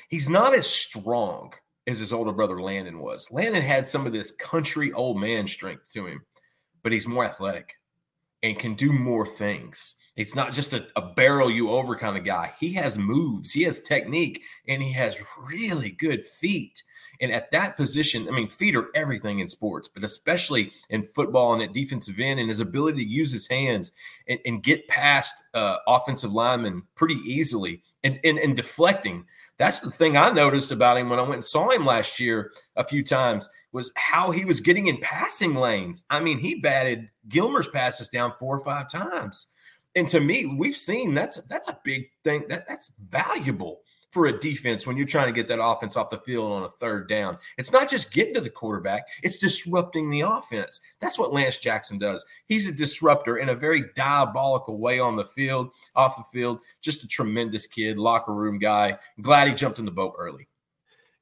he's 0.09 0.29
not 0.29 0.53
as 0.53 0.67
strong 0.67 1.53
as 1.87 1.99
his 1.99 2.13
older 2.13 2.33
brother 2.33 2.61
Landon 2.61 2.99
was. 2.99 3.31
Landon 3.31 3.63
had 3.63 3.85
some 3.85 4.05
of 4.05 4.13
this 4.13 4.31
country 4.31 4.91
old 4.93 5.19
man 5.19 5.47
strength 5.47 5.91
to 5.93 6.05
him, 6.05 6.21
but 6.83 6.91
he's 6.91 7.07
more 7.07 7.25
athletic 7.25 7.75
and 8.43 8.59
can 8.59 8.75
do 8.75 8.91
more 8.91 9.25
things. 9.25 9.95
It's 10.15 10.35
not 10.35 10.53
just 10.53 10.73
a, 10.73 10.87
a, 10.95 11.01
barrel 11.01 11.49
you 11.49 11.69
over 11.69 11.95
kind 11.95 12.17
of 12.17 12.23
guy. 12.23 12.53
He 12.59 12.73
has 12.73 12.97
moves, 12.97 13.51
he 13.51 13.63
has 13.63 13.79
technique, 13.79 14.43
and 14.67 14.81
he 14.81 14.91
has 14.93 15.21
really 15.49 15.91
good 15.91 16.25
feet. 16.25 16.83
And 17.19 17.31
at 17.31 17.51
that 17.51 17.77
position, 17.77 18.27
I 18.27 18.31
mean, 18.31 18.47
feet 18.47 18.75
are 18.75 18.89
everything 18.93 19.39
in 19.39 19.47
sports, 19.47 19.89
but 19.91 20.03
especially 20.03 20.71
in 20.89 21.03
football 21.03 21.53
and 21.53 21.63
at 21.63 21.73
defensive 21.73 22.19
end, 22.19 22.39
and 22.39 22.49
his 22.49 22.59
ability 22.59 23.03
to 23.03 23.09
use 23.09 23.31
his 23.31 23.47
hands 23.47 23.91
and, 24.27 24.39
and 24.45 24.61
get 24.61 24.87
past 24.87 25.43
uh, 25.53 25.77
offensive 25.87 26.33
linemen 26.33 26.83
pretty 26.95 27.19
easily 27.25 27.81
and, 28.03 28.19
and, 28.23 28.37
and 28.37 28.55
deflecting. 28.55 29.25
That's 29.57 29.81
the 29.81 29.89
thing 29.89 30.15
I 30.15 30.29
noticed 30.29 30.71
about 30.71 30.97
him 30.97 31.09
when 31.09 31.19
I 31.19 31.23
went 31.23 31.35
and 31.35 31.43
saw 31.43 31.71
him 31.71 31.85
last 31.85 32.19
year 32.19 32.51
a 32.75 32.83
few 32.83 33.03
times 33.03 33.49
was 33.77 33.93
how 33.95 34.31
he 34.31 34.43
was 34.43 34.59
getting 34.59 34.87
in 34.87 34.97
passing 34.97 35.53
lanes. 35.53 36.03
I 36.09 36.19
mean, 36.19 36.39
he 36.39 36.55
batted 36.55 37.09
Gilmer's 37.29 37.67
passes 37.67 38.09
down 38.09 38.33
four 38.39 38.57
or 38.57 38.65
five 38.65 38.89
times. 38.89 39.45
And 39.95 40.09
to 40.09 40.19
me, 40.19 40.47
we've 40.47 40.75
seen 40.75 41.13
that's 41.13 41.37
that's 41.43 41.69
a 41.69 41.79
big 41.83 42.09
thing. 42.23 42.45
That 42.49 42.67
that's 42.67 42.91
valuable 43.09 43.81
for 44.09 44.25
a 44.25 44.39
defense 44.39 44.87
when 44.87 44.97
you're 44.97 45.05
trying 45.05 45.27
to 45.27 45.31
get 45.31 45.47
that 45.47 45.63
offense 45.63 45.95
off 45.95 46.09
the 46.09 46.17
field 46.17 46.51
on 46.51 46.63
a 46.63 46.69
third 46.69 47.07
down. 47.07 47.37
It's 47.59 47.71
not 47.71 47.87
just 47.87 48.11
getting 48.11 48.33
to 48.33 48.41
the 48.41 48.49
quarterback, 48.49 49.03
it's 49.21 49.37
disrupting 49.37 50.09
the 50.09 50.21
offense. 50.21 50.81
That's 50.99 51.19
what 51.19 51.33
Lance 51.33 51.57
Jackson 51.57 51.99
does. 51.99 52.25
He's 52.47 52.67
a 52.67 52.71
disruptor 52.71 53.37
in 53.37 53.49
a 53.49 53.55
very 53.55 53.83
diabolical 53.95 54.79
way 54.79 54.99
on 54.99 55.17
the 55.17 55.25
field, 55.25 55.69
off 55.95 56.17
the 56.17 56.23
field. 56.33 56.61
Just 56.81 57.03
a 57.03 57.07
tremendous 57.07 57.67
kid, 57.67 57.99
locker 57.99 58.33
room 58.33 58.57
guy. 58.57 58.97
Glad 59.21 59.49
he 59.49 59.53
jumped 59.53 59.77
in 59.77 59.85
the 59.85 59.91
boat 59.91 60.15
early. 60.17 60.47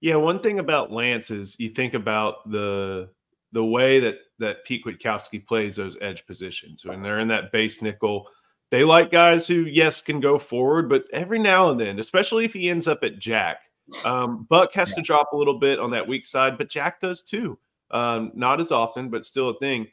Yeah, 0.02 0.16
one 0.16 0.40
thing 0.40 0.60
about 0.60 0.92
Lance 0.92 1.32
is 1.32 1.60
you 1.60 1.70
think 1.70 1.94
about 1.94 2.50
the 2.50 3.10
the 3.52 3.64
way 3.64 4.00
that 4.00 4.18
that 4.40 4.66
Pete 4.66 4.84
Kwiatkowski 4.86 5.46
plays 5.46 5.78
those 5.78 5.98
edge 6.02 6.26
positions 6.26 6.86
when 6.86 7.02
they're 7.02 7.20
in 7.20 7.28
that 7.30 7.52
base 7.52 7.82
nickel 7.82 8.30
they 8.72 8.84
like 8.84 9.12
guys 9.12 9.48
who, 9.48 9.62
yes, 9.62 10.02
can 10.02 10.20
go 10.20 10.38
forward, 10.38 10.90
but 10.90 11.06
every 11.14 11.40
now 11.40 11.70
and 11.70 11.80
then, 11.80 12.00
especially 12.00 12.46
if 12.46 12.54
he 12.54 12.70
ends 12.70 12.88
up 12.88 13.04
at 13.04 13.20
Jack, 13.20 13.60
um, 14.04 14.46
Buck 14.50 14.74
has 14.74 14.90
yeah. 14.90 14.96
to 14.96 15.02
drop 15.02 15.32
a 15.32 15.38
little 15.38 15.60
bit 15.60 15.80
on 15.80 15.92
that 15.92 16.08
weak 16.08 16.26
side, 16.26 16.58
but 16.58 16.70
Jack 16.70 17.00
does 17.00 17.22
too. 17.22 17.58
Um, 17.92 18.32
not 18.34 18.60
as 18.60 18.72
often, 18.72 19.10
but 19.10 19.24
still 19.24 19.50
a 19.50 19.60
thing. 19.60 19.88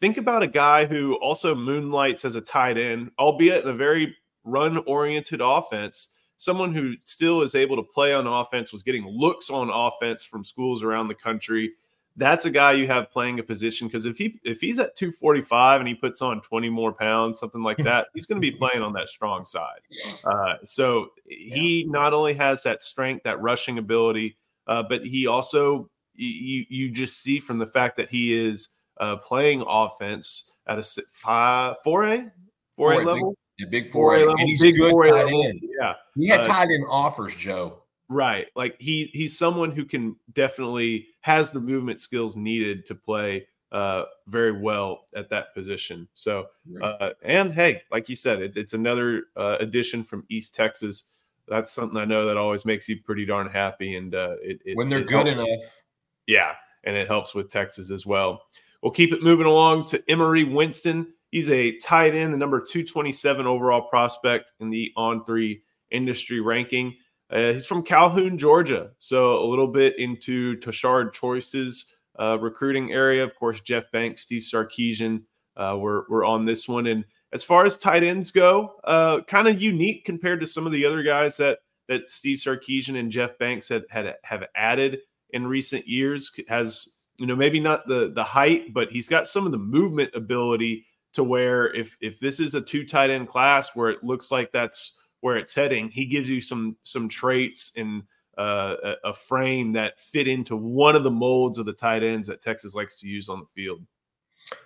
Think 0.00 0.18
about 0.18 0.42
a 0.42 0.48
guy 0.48 0.84
who 0.84 1.14
also 1.14 1.54
moonlights 1.54 2.24
as 2.24 2.36
a 2.36 2.40
tight 2.40 2.76
end, 2.76 3.10
albeit 3.18 3.64
in 3.64 3.70
a 3.70 3.74
very 3.74 4.14
run 4.44 4.78
oriented 4.86 5.40
offense. 5.42 6.08
Someone 6.42 6.74
who 6.74 6.94
still 7.02 7.42
is 7.42 7.54
able 7.54 7.76
to 7.76 7.82
play 7.82 8.12
on 8.12 8.26
offense, 8.26 8.72
was 8.72 8.82
getting 8.82 9.06
looks 9.06 9.48
on 9.48 9.70
offense 9.70 10.24
from 10.24 10.44
schools 10.44 10.82
around 10.82 11.06
the 11.06 11.14
country 11.14 11.72
that's 12.16 12.44
a 12.44 12.50
guy 12.50 12.72
you 12.72 12.86
have 12.86 13.10
playing 13.10 13.38
a 13.38 13.42
position 13.42 13.86
because 13.86 14.06
if 14.06 14.18
he 14.18 14.38
if 14.44 14.60
he's 14.60 14.78
at 14.78 14.94
245 14.96 15.80
and 15.80 15.88
he 15.88 15.94
puts 15.94 16.20
on 16.20 16.40
20 16.42 16.68
more 16.68 16.92
pounds 16.92 17.38
something 17.38 17.62
like 17.62 17.78
that 17.78 18.08
he's 18.14 18.26
going 18.26 18.40
to 18.40 18.40
be 18.40 18.50
playing 18.50 18.82
on 18.82 18.92
that 18.92 19.08
strong 19.08 19.44
side. 19.44 19.80
Uh, 20.24 20.54
so 20.62 21.08
he 21.26 21.84
not 21.88 22.12
only 22.12 22.34
has 22.34 22.62
that 22.62 22.82
strength 22.82 23.22
that 23.24 23.40
rushing 23.40 23.78
ability 23.78 24.36
uh, 24.66 24.82
but 24.82 25.04
he 25.04 25.26
also 25.26 25.88
you 26.14 26.64
you 26.68 26.90
just 26.90 27.22
see 27.22 27.38
from 27.38 27.58
the 27.58 27.66
fact 27.66 27.96
that 27.96 28.10
he 28.10 28.38
is 28.38 28.68
uh, 29.00 29.16
playing 29.16 29.64
offense 29.66 30.52
at 30.66 30.78
a 30.78 30.82
five 31.10 31.76
four 31.82 32.04
a? 32.04 32.30
four 32.76 32.92
a 32.92 33.04
level 33.04 33.34
big, 33.66 33.84
big 33.84 33.92
four 33.92 34.16
level 34.18 34.34
and 34.38 34.48
he's 34.48 34.60
big 34.60 34.76
good 34.76 34.92
tight 35.02 35.32
end 35.32 35.60
yeah 35.80 35.94
he 36.16 36.28
had 36.28 36.40
uh, 36.40 36.44
tight 36.44 36.70
end 36.70 36.84
offers 36.88 37.34
joe 37.34 37.82
Right. 38.12 38.48
Like 38.54 38.76
he 38.78 39.04
he's 39.14 39.38
someone 39.38 39.70
who 39.70 39.84
can 39.86 40.16
definitely 40.34 41.08
has 41.20 41.50
the 41.50 41.60
movement 41.60 42.00
skills 42.00 42.36
needed 42.36 42.84
to 42.86 42.94
play 42.94 43.46
uh, 43.70 44.04
very 44.26 44.52
well 44.52 45.06
at 45.16 45.30
that 45.30 45.54
position. 45.54 46.06
So 46.12 46.46
uh, 46.82 47.10
and 47.22 47.54
hey, 47.54 47.82
like 47.90 48.10
you 48.10 48.16
said, 48.16 48.42
it's 48.42 48.56
it's 48.56 48.74
another 48.74 49.24
uh, 49.34 49.56
addition 49.60 50.04
from 50.04 50.26
East 50.28 50.54
Texas. 50.54 51.10
That's 51.48 51.72
something 51.72 51.98
I 51.98 52.04
know 52.04 52.26
that 52.26 52.36
always 52.36 52.66
makes 52.66 52.88
you 52.88 53.00
pretty 53.02 53.24
darn 53.24 53.48
happy. 53.48 53.96
And 53.96 54.14
uh, 54.14 54.36
it, 54.42 54.60
it, 54.64 54.76
when 54.76 54.90
they're 54.90 55.00
it 55.00 55.08
good 55.08 55.26
helps. 55.26 55.40
enough, 55.40 55.82
yeah, 56.26 56.52
and 56.84 56.96
it 56.96 57.08
helps 57.08 57.34
with 57.34 57.50
Texas 57.50 57.90
as 57.90 58.04
well. 58.04 58.42
We'll 58.82 58.92
keep 58.92 59.12
it 59.12 59.22
moving 59.22 59.46
along 59.46 59.86
to 59.86 60.02
Emory 60.10 60.44
Winston. 60.44 61.14
He's 61.32 61.50
a 61.50 61.76
tight 61.78 62.14
end, 62.14 62.32
the 62.32 62.38
number 62.38 62.60
227 62.60 63.46
overall 63.46 63.88
prospect 63.88 64.52
in 64.60 64.68
the 64.68 64.92
on 64.96 65.24
three 65.24 65.62
industry 65.90 66.40
ranking. 66.40 66.94
Uh, 67.30 67.52
he's 67.52 67.64
from 67.64 67.82
Calhoun, 67.82 68.36
Georgia, 68.36 68.90
so 68.98 69.42
a 69.42 69.48
little 69.48 69.66
bit 69.66 69.98
into 69.98 70.56
Tashard 70.56 71.14
Choice's 71.14 71.86
uh, 72.20 72.38
recruiting 72.38 72.92
area. 72.92 73.24
Of 73.24 73.34
course, 73.34 73.62
Jeff 73.62 73.90
Banks, 73.90 74.20
Steve 74.20 74.42
Sarkisian 74.42 75.22
uh, 75.56 75.78
were, 75.78 76.04
were 76.10 76.26
on 76.26 76.44
this 76.44 76.68
one. 76.68 76.86
And 76.86 77.02
as 77.32 77.42
far 77.42 77.64
as 77.64 77.78
tight 77.78 78.02
ends 78.02 78.30
go, 78.30 78.74
uh, 78.84 79.22
kind 79.22 79.48
of 79.48 79.62
unique 79.62 80.04
compared 80.04 80.40
to 80.40 80.46
some 80.46 80.66
of 80.66 80.72
the 80.72 80.84
other 80.84 81.02
guys 81.02 81.38
that 81.38 81.60
that 81.88 82.10
Steve 82.10 82.38
Sarkisian 82.38 82.98
and 82.98 83.10
Jeff 83.10 83.38
Banks 83.38 83.68
had, 83.68 83.84
had 83.88 84.14
have 84.22 84.44
added 84.54 84.98
in 85.30 85.46
recent 85.46 85.88
years. 85.88 86.30
Has 86.48 86.96
you 87.16 87.26
know 87.26 87.36
maybe 87.36 87.58
not 87.58 87.86
the 87.86 88.12
the 88.14 88.22
height, 88.22 88.74
but 88.74 88.90
he's 88.90 89.08
got 89.08 89.26
some 89.26 89.46
of 89.46 89.52
the 89.52 89.58
movement 89.58 90.10
ability 90.14 90.84
to 91.14 91.24
where 91.24 91.72
if 91.74 91.96
if 92.00 92.18
this 92.18 92.40
is 92.40 92.54
a 92.54 92.60
two 92.60 92.84
tight 92.84 93.10
end 93.10 93.28
class 93.28 93.70
where 93.74 93.90
it 93.90 94.02
looks 94.02 94.30
like 94.30 94.52
that's 94.52 94.94
where 95.20 95.36
it's 95.36 95.54
heading, 95.54 95.88
he 95.90 96.04
gives 96.04 96.28
you 96.28 96.40
some 96.40 96.76
some 96.82 97.08
traits 97.08 97.72
and 97.76 98.02
uh, 98.38 98.94
a, 99.04 99.12
frame 99.12 99.72
that 99.72 100.00
fit 100.00 100.26
into 100.26 100.56
one 100.56 100.96
of 100.96 101.04
the 101.04 101.10
molds 101.10 101.58
of 101.58 101.66
the 101.66 101.72
tight 101.72 102.02
ends 102.02 102.26
that 102.26 102.40
Texas 102.40 102.74
likes 102.74 102.98
to 102.98 103.06
use 103.06 103.28
on 103.28 103.40
the 103.40 103.46
field. 103.46 103.82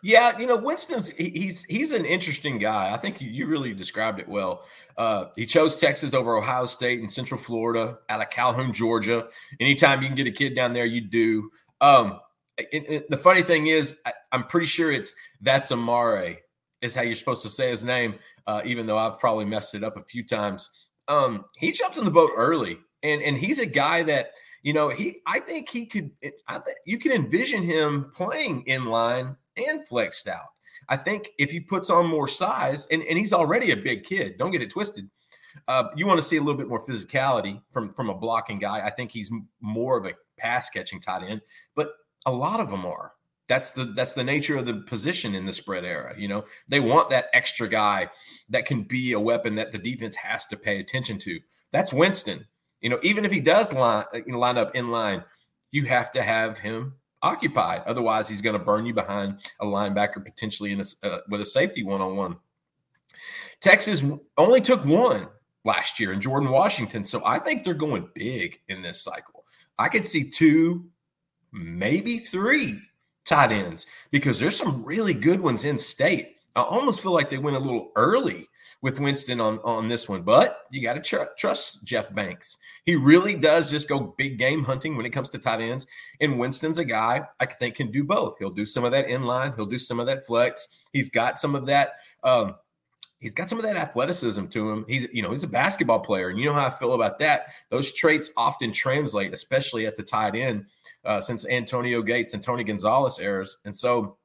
Yeah, 0.02 0.38
you 0.38 0.46
know, 0.46 0.56
Winston's 0.56 1.10
he's 1.10 1.64
he's 1.64 1.92
an 1.92 2.04
interesting 2.04 2.58
guy. 2.58 2.92
I 2.92 2.96
think 2.96 3.20
you 3.20 3.46
really 3.46 3.74
described 3.74 4.18
it 4.18 4.28
well. 4.28 4.64
Uh, 4.96 5.26
he 5.36 5.46
chose 5.46 5.76
Texas 5.76 6.14
over 6.14 6.36
Ohio 6.36 6.64
State 6.64 7.00
and 7.00 7.10
Central 7.10 7.38
Florida 7.38 7.98
out 8.08 8.20
of 8.20 8.30
Calhoun, 8.30 8.72
Georgia. 8.72 9.28
Anytime 9.60 10.02
you 10.02 10.08
can 10.08 10.16
get 10.16 10.26
a 10.26 10.32
kid 10.32 10.54
down 10.54 10.72
there, 10.72 10.86
you 10.86 11.02
do. 11.02 11.50
Um, 11.80 12.20
and, 12.72 12.86
and 12.86 13.04
the 13.08 13.18
funny 13.18 13.42
thing 13.42 13.66
is, 13.68 14.00
I, 14.06 14.12
am 14.32 14.44
pretty 14.44 14.66
sure 14.66 14.90
it's 14.90 15.14
that's 15.40 15.70
Amare 15.70 16.38
is 16.82 16.94
how 16.94 17.02
you're 17.02 17.14
supposed 17.14 17.42
to 17.42 17.50
say 17.50 17.70
his 17.70 17.84
name 17.84 18.16
uh, 18.46 18.62
even 18.64 18.86
though 18.86 18.98
I've 18.98 19.18
probably 19.18 19.44
messed 19.44 19.74
it 19.74 19.84
up 19.84 19.96
a 19.96 20.04
few 20.04 20.24
times. 20.24 20.70
Um, 21.08 21.44
he 21.56 21.72
jumped 21.72 21.96
in 21.96 22.04
the 22.04 22.10
boat 22.10 22.30
early, 22.36 22.78
and 23.02 23.22
and 23.22 23.36
he's 23.36 23.58
a 23.58 23.66
guy 23.66 24.02
that 24.04 24.30
you 24.62 24.72
know 24.72 24.88
he. 24.88 25.20
I 25.26 25.40
think 25.40 25.68
he 25.68 25.86
could. 25.86 26.10
I 26.48 26.58
think 26.58 26.78
you 26.84 26.98
can 26.98 27.12
envision 27.12 27.62
him 27.62 28.10
playing 28.14 28.64
in 28.66 28.86
line 28.86 29.36
and 29.56 29.86
flexed 29.86 30.28
out. 30.28 30.46
I 30.88 30.96
think 30.96 31.30
if 31.38 31.50
he 31.50 31.60
puts 31.60 31.90
on 31.90 32.06
more 32.06 32.28
size, 32.28 32.86
and, 32.86 33.02
and 33.02 33.18
he's 33.18 33.32
already 33.32 33.72
a 33.72 33.76
big 33.76 34.04
kid, 34.04 34.36
don't 34.38 34.52
get 34.52 34.62
it 34.62 34.70
twisted. 34.70 35.10
Uh, 35.66 35.88
you 35.96 36.06
want 36.06 36.20
to 36.20 36.26
see 36.26 36.36
a 36.36 36.40
little 36.40 36.58
bit 36.58 36.68
more 36.68 36.84
physicality 36.84 37.60
from 37.70 37.92
from 37.94 38.10
a 38.10 38.14
blocking 38.14 38.58
guy. 38.58 38.84
I 38.84 38.90
think 38.90 39.10
he's 39.10 39.30
more 39.60 39.98
of 39.98 40.06
a 40.06 40.14
pass 40.38 40.70
catching 40.70 41.00
tight 41.00 41.22
end, 41.22 41.40
but 41.74 41.92
a 42.26 42.32
lot 42.32 42.60
of 42.60 42.70
them 42.70 42.84
are 42.84 43.12
that's 43.48 43.70
the 43.72 43.84
that's 43.84 44.14
the 44.14 44.24
nature 44.24 44.56
of 44.56 44.66
the 44.66 44.74
position 44.74 45.34
in 45.34 45.46
the 45.46 45.52
spread 45.52 45.84
era. 45.84 46.14
You 46.18 46.28
know, 46.28 46.44
they 46.68 46.80
want 46.80 47.10
that 47.10 47.26
extra 47.32 47.68
guy 47.68 48.08
that 48.48 48.66
can 48.66 48.82
be 48.82 49.12
a 49.12 49.20
weapon 49.20 49.54
that 49.56 49.72
the 49.72 49.78
defense 49.78 50.16
has 50.16 50.44
to 50.46 50.56
pay 50.56 50.80
attention 50.80 51.18
to. 51.20 51.40
That's 51.70 51.92
Winston. 51.92 52.46
You 52.80 52.90
know, 52.90 52.98
even 53.02 53.24
if 53.24 53.32
he 53.32 53.40
does 53.40 53.72
line 53.72 54.04
you 54.14 54.32
know, 54.32 54.38
line 54.38 54.58
up 54.58 54.74
in 54.74 54.90
line, 54.90 55.24
you 55.70 55.84
have 55.84 56.10
to 56.12 56.22
have 56.22 56.58
him 56.58 56.94
occupied. 57.22 57.82
Otherwise, 57.86 58.28
he's 58.28 58.42
going 58.42 58.58
to 58.58 58.64
burn 58.64 58.86
you 58.86 58.94
behind 58.94 59.40
a 59.60 59.66
linebacker 59.66 60.24
potentially 60.24 60.72
in 60.72 60.80
a, 60.80 61.06
uh, 61.06 61.20
with 61.28 61.40
a 61.40 61.44
safety 61.44 61.82
one 61.82 62.00
on 62.00 62.16
one. 62.16 62.36
Texas 63.60 64.04
only 64.36 64.60
took 64.60 64.84
one 64.84 65.28
last 65.64 65.98
year 65.98 66.12
in 66.12 66.20
Jordan 66.20 66.50
Washington, 66.50 67.04
so 67.04 67.22
I 67.24 67.38
think 67.38 67.64
they're 67.64 67.74
going 67.74 68.08
big 68.14 68.60
in 68.68 68.82
this 68.82 69.02
cycle. 69.02 69.44
I 69.78 69.88
could 69.88 70.06
see 70.06 70.28
two, 70.28 70.86
maybe 71.52 72.18
three 72.18 72.80
tight 73.24 73.52
ends 73.52 73.86
because 74.10 74.38
there's 74.38 74.56
some 74.56 74.84
really 74.84 75.14
good 75.14 75.40
ones 75.40 75.64
in 75.64 75.78
state. 75.78 76.36
I 76.54 76.62
almost 76.62 77.02
feel 77.02 77.12
like 77.12 77.28
they 77.28 77.38
went 77.38 77.56
a 77.56 77.60
little 77.60 77.90
early 77.96 78.48
with 78.82 79.00
Winston 79.00 79.40
on, 79.40 79.58
on 79.64 79.88
this 79.88 80.08
one, 80.08 80.22
but 80.22 80.60
you 80.70 80.82
got 80.82 80.94
to 80.94 81.00
tr- 81.00 81.30
trust 81.36 81.84
Jeff 81.84 82.14
Banks. 82.14 82.58
He 82.84 82.94
really 82.94 83.34
does 83.34 83.70
just 83.70 83.88
go 83.88 84.14
big 84.16 84.38
game 84.38 84.64
hunting 84.64 84.96
when 84.96 85.06
it 85.06 85.10
comes 85.10 85.28
to 85.30 85.38
tight 85.38 85.60
ends. 85.60 85.86
And 86.20 86.38
Winston's 86.38 86.78
a 86.78 86.84
guy 86.84 87.22
I 87.40 87.46
think 87.46 87.76
can 87.76 87.90
do 87.90 88.04
both. 88.04 88.36
He'll 88.38 88.50
do 88.50 88.66
some 88.66 88.84
of 88.84 88.92
that 88.92 89.08
inline, 89.08 89.56
he'll 89.56 89.66
do 89.66 89.78
some 89.78 89.98
of 89.98 90.06
that 90.06 90.26
flex. 90.26 90.68
He's 90.92 91.08
got 91.08 91.38
some 91.38 91.54
of 91.54 91.66
that. 91.66 91.94
Um, 92.22 92.54
he's 93.18 93.34
got 93.34 93.48
some 93.48 93.58
of 93.58 93.64
that 93.64 93.76
athleticism 93.76 94.46
to 94.46 94.70
him. 94.70 94.84
He's, 94.88 95.06
you 95.12 95.22
know, 95.22 95.30
he's 95.30 95.42
a 95.42 95.48
basketball 95.48 96.00
player, 96.00 96.28
and 96.28 96.38
you 96.38 96.44
know 96.46 96.52
how 96.52 96.66
I 96.66 96.70
feel 96.70 96.94
about 96.94 97.18
that. 97.20 97.46
Those 97.70 97.92
traits 97.92 98.30
often 98.36 98.72
translate, 98.72 99.32
especially 99.32 99.86
at 99.86 99.96
the 99.96 100.02
tight 100.02 100.34
end, 100.34 100.66
uh, 101.04 101.20
since 101.20 101.46
Antonio 101.46 102.02
Gates 102.02 102.34
and 102.34 102.42
Tony 102.42 102.64
Gonzalez 102.64 103.18
eras. 103.18 103.58
And 103.64 103.76
so, 103.76 104.16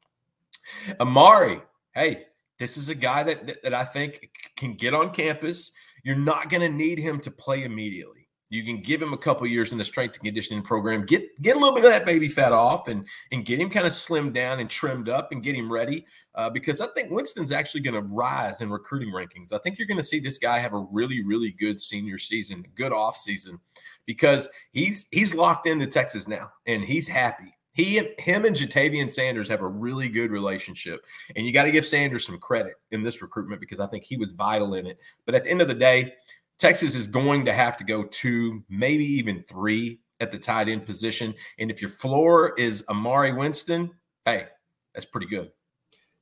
Emaree, 0.99 1.61
hey, 1.93 2.25
this 2.57 2.77
is 2.77 2.89
a 2.89 2.95
guy 2.95 3.23
that, 3.23 3.47
that, 3.47 3.63
that 3.63 3.73
I 3.73 3.83
think 3.83 4.29
can 4.55 4.75
get 4.75 4.93
on 4.93 5.11
campus. 5.11 5.71
You're 6.03 6.15
not 6.15 6.49
going 6.49 6.61
to 6.61 6.69
need 6.69 6.99
him 6.99 7.19
to 7.21 7.31
play 7.31 7.63
immediately. 7.63 8.20
You 8.51 8.65
can 8.65 8.81
give 8.81 9.01
him 9.01 9.13
a 9.13 9.17
couple 9.17 9.47
years 9.47 9.71
in 9.71 9.77
the 9.77 9.83
strength 9.83 10.17
and 10.17 10.25
conditioning 10.25 10.61
program, 10.61 11.05
get 11.05 11.41
get 11.41 11.55
a 11.55 11.59
little 11.59 11.73
bit 11.73 11.85
of 11.85 11.89
that 11.91 12.05
baby 12.05 12.27
fat 12.27 12.51
off, 12.51 12.89
and 12.89 13.07
and 13.31 13.45
get 13.45 13.61
him 13.61 13.69
kind 13.69 13.87
of 13.87 13.93
slimmed 13.93 14.33
down 14.33 14.59
and 14.59 14.69
trimmed 14.69 15.07
up, 15.07 15.31
and 15.31 15.41
get 15.41 15.55
him 15.55 15.71
ready. 15.71 16.05
Uh, 16.35 16.49
because 16.49 16.81
I 16.81 16.87
think 16.87 17.11
Winston's 17.11 17.53
actually 17.53 17.79
going 17.79 17.93
to 17.93 18.01
rise 18.01 18.59
in 18.59 18.69
recruiting 18.69 19.13
rankings. 19.13 19.53
I 19.53 19.57
think 19.59 19.79
you're 19.79 19.87
going 19.87 19.97
to 19.97 20.03
see 20.03 20.19
this 20.19 20.37
guy 20.37 20.59
have 20.59 20.73
a 20.73 20.85
really 20.91 21.23
really 21.23 21.51
good 21.51 21.79
senior 21.79 22.17
season, 22.17 22.65
good 22.75 22.91
off 22.91 23.15
season, 23.15 23.57
because 24.05 24.49
he's 24.73 25.07
he's 25.11 25.33
locked 25.33 25.65
into 25.65 25.87
Texas 25.87 26.27
now, 26.27 26.51
and 26.65 26.83
he's 26.83 27.07
happy. 27.07 27.55
He, 27.73 27.99
him, 28.19 28.43
and 28.43 28.53
Ja'Tavion 28.53 29.09
Sanders 29.09 29.47
have 29.47 29.61
a 29.61 29.67
really 29.67 30.09
good 30.09 30.29
relationship, 30.29 31.05
and 31.37 31.45
you 31.45 31.53
got 31.53 31.63
to 31.63 31.71
give 31.71 31.85
Sanders 31.85 32.25
some 32.25 32.37
credit 32.37 32.73
in 32.91 33.01
this 33.01 33.21
recruitment 33.21 33.61
because 33.61 33.79
I 33.79 33.87
think 33.87 34.03
he 34.03 34.17
was 34.17 34.33
vital 34.33 34.73
in 34.73 34.85
it. 34.85 34.99
But 35.25 35.35
at 35.35 35.45
the 35.45 35.51
end 35.51 35.61
of 35.61 35.69
the 35.69 35.73
day, 35.73 36.13
Texas 36.61 36.93
is 36.93 37.07
going 37.07 37.43
to 37.45 37.51
have 37.51 37.75
to 37.77 37.83
go 37.83 38.03
two, 38.03 38.63
maybe 38.69 39.03
even 39.03 39.43
three 39.49 39.99
at 40.19 40.31
the 40.31 40.37
tight 40.37 40.69
end 40.69 40.85
position. 40.85 41.33
And 41.57 41.71
if 41.71 41.81
your 41.81 41.89
floor 41.89 42.53
is 42.55 42.83
Emaree 42.83 43.35
Winston, 43.35 43.89
hey, 44.25 44.45
that's 44.93 45.07
pretty 45.07 45.25
good. 45.25 45.49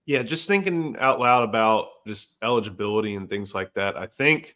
Yeah, 0.05 0.23
just 0.23 0.47
thinking 0.47 0.95
out 0.97 1.19
loud 1.19 1.43
about 1.43 1.87
just 2.07 2.37
eligibility 2.41 3.15
and 3.15 3.27
things 3.29 3.53
like 3.53 3.73
that. 3.73 3.97
I 3.97 4.05
think 4.05 4.55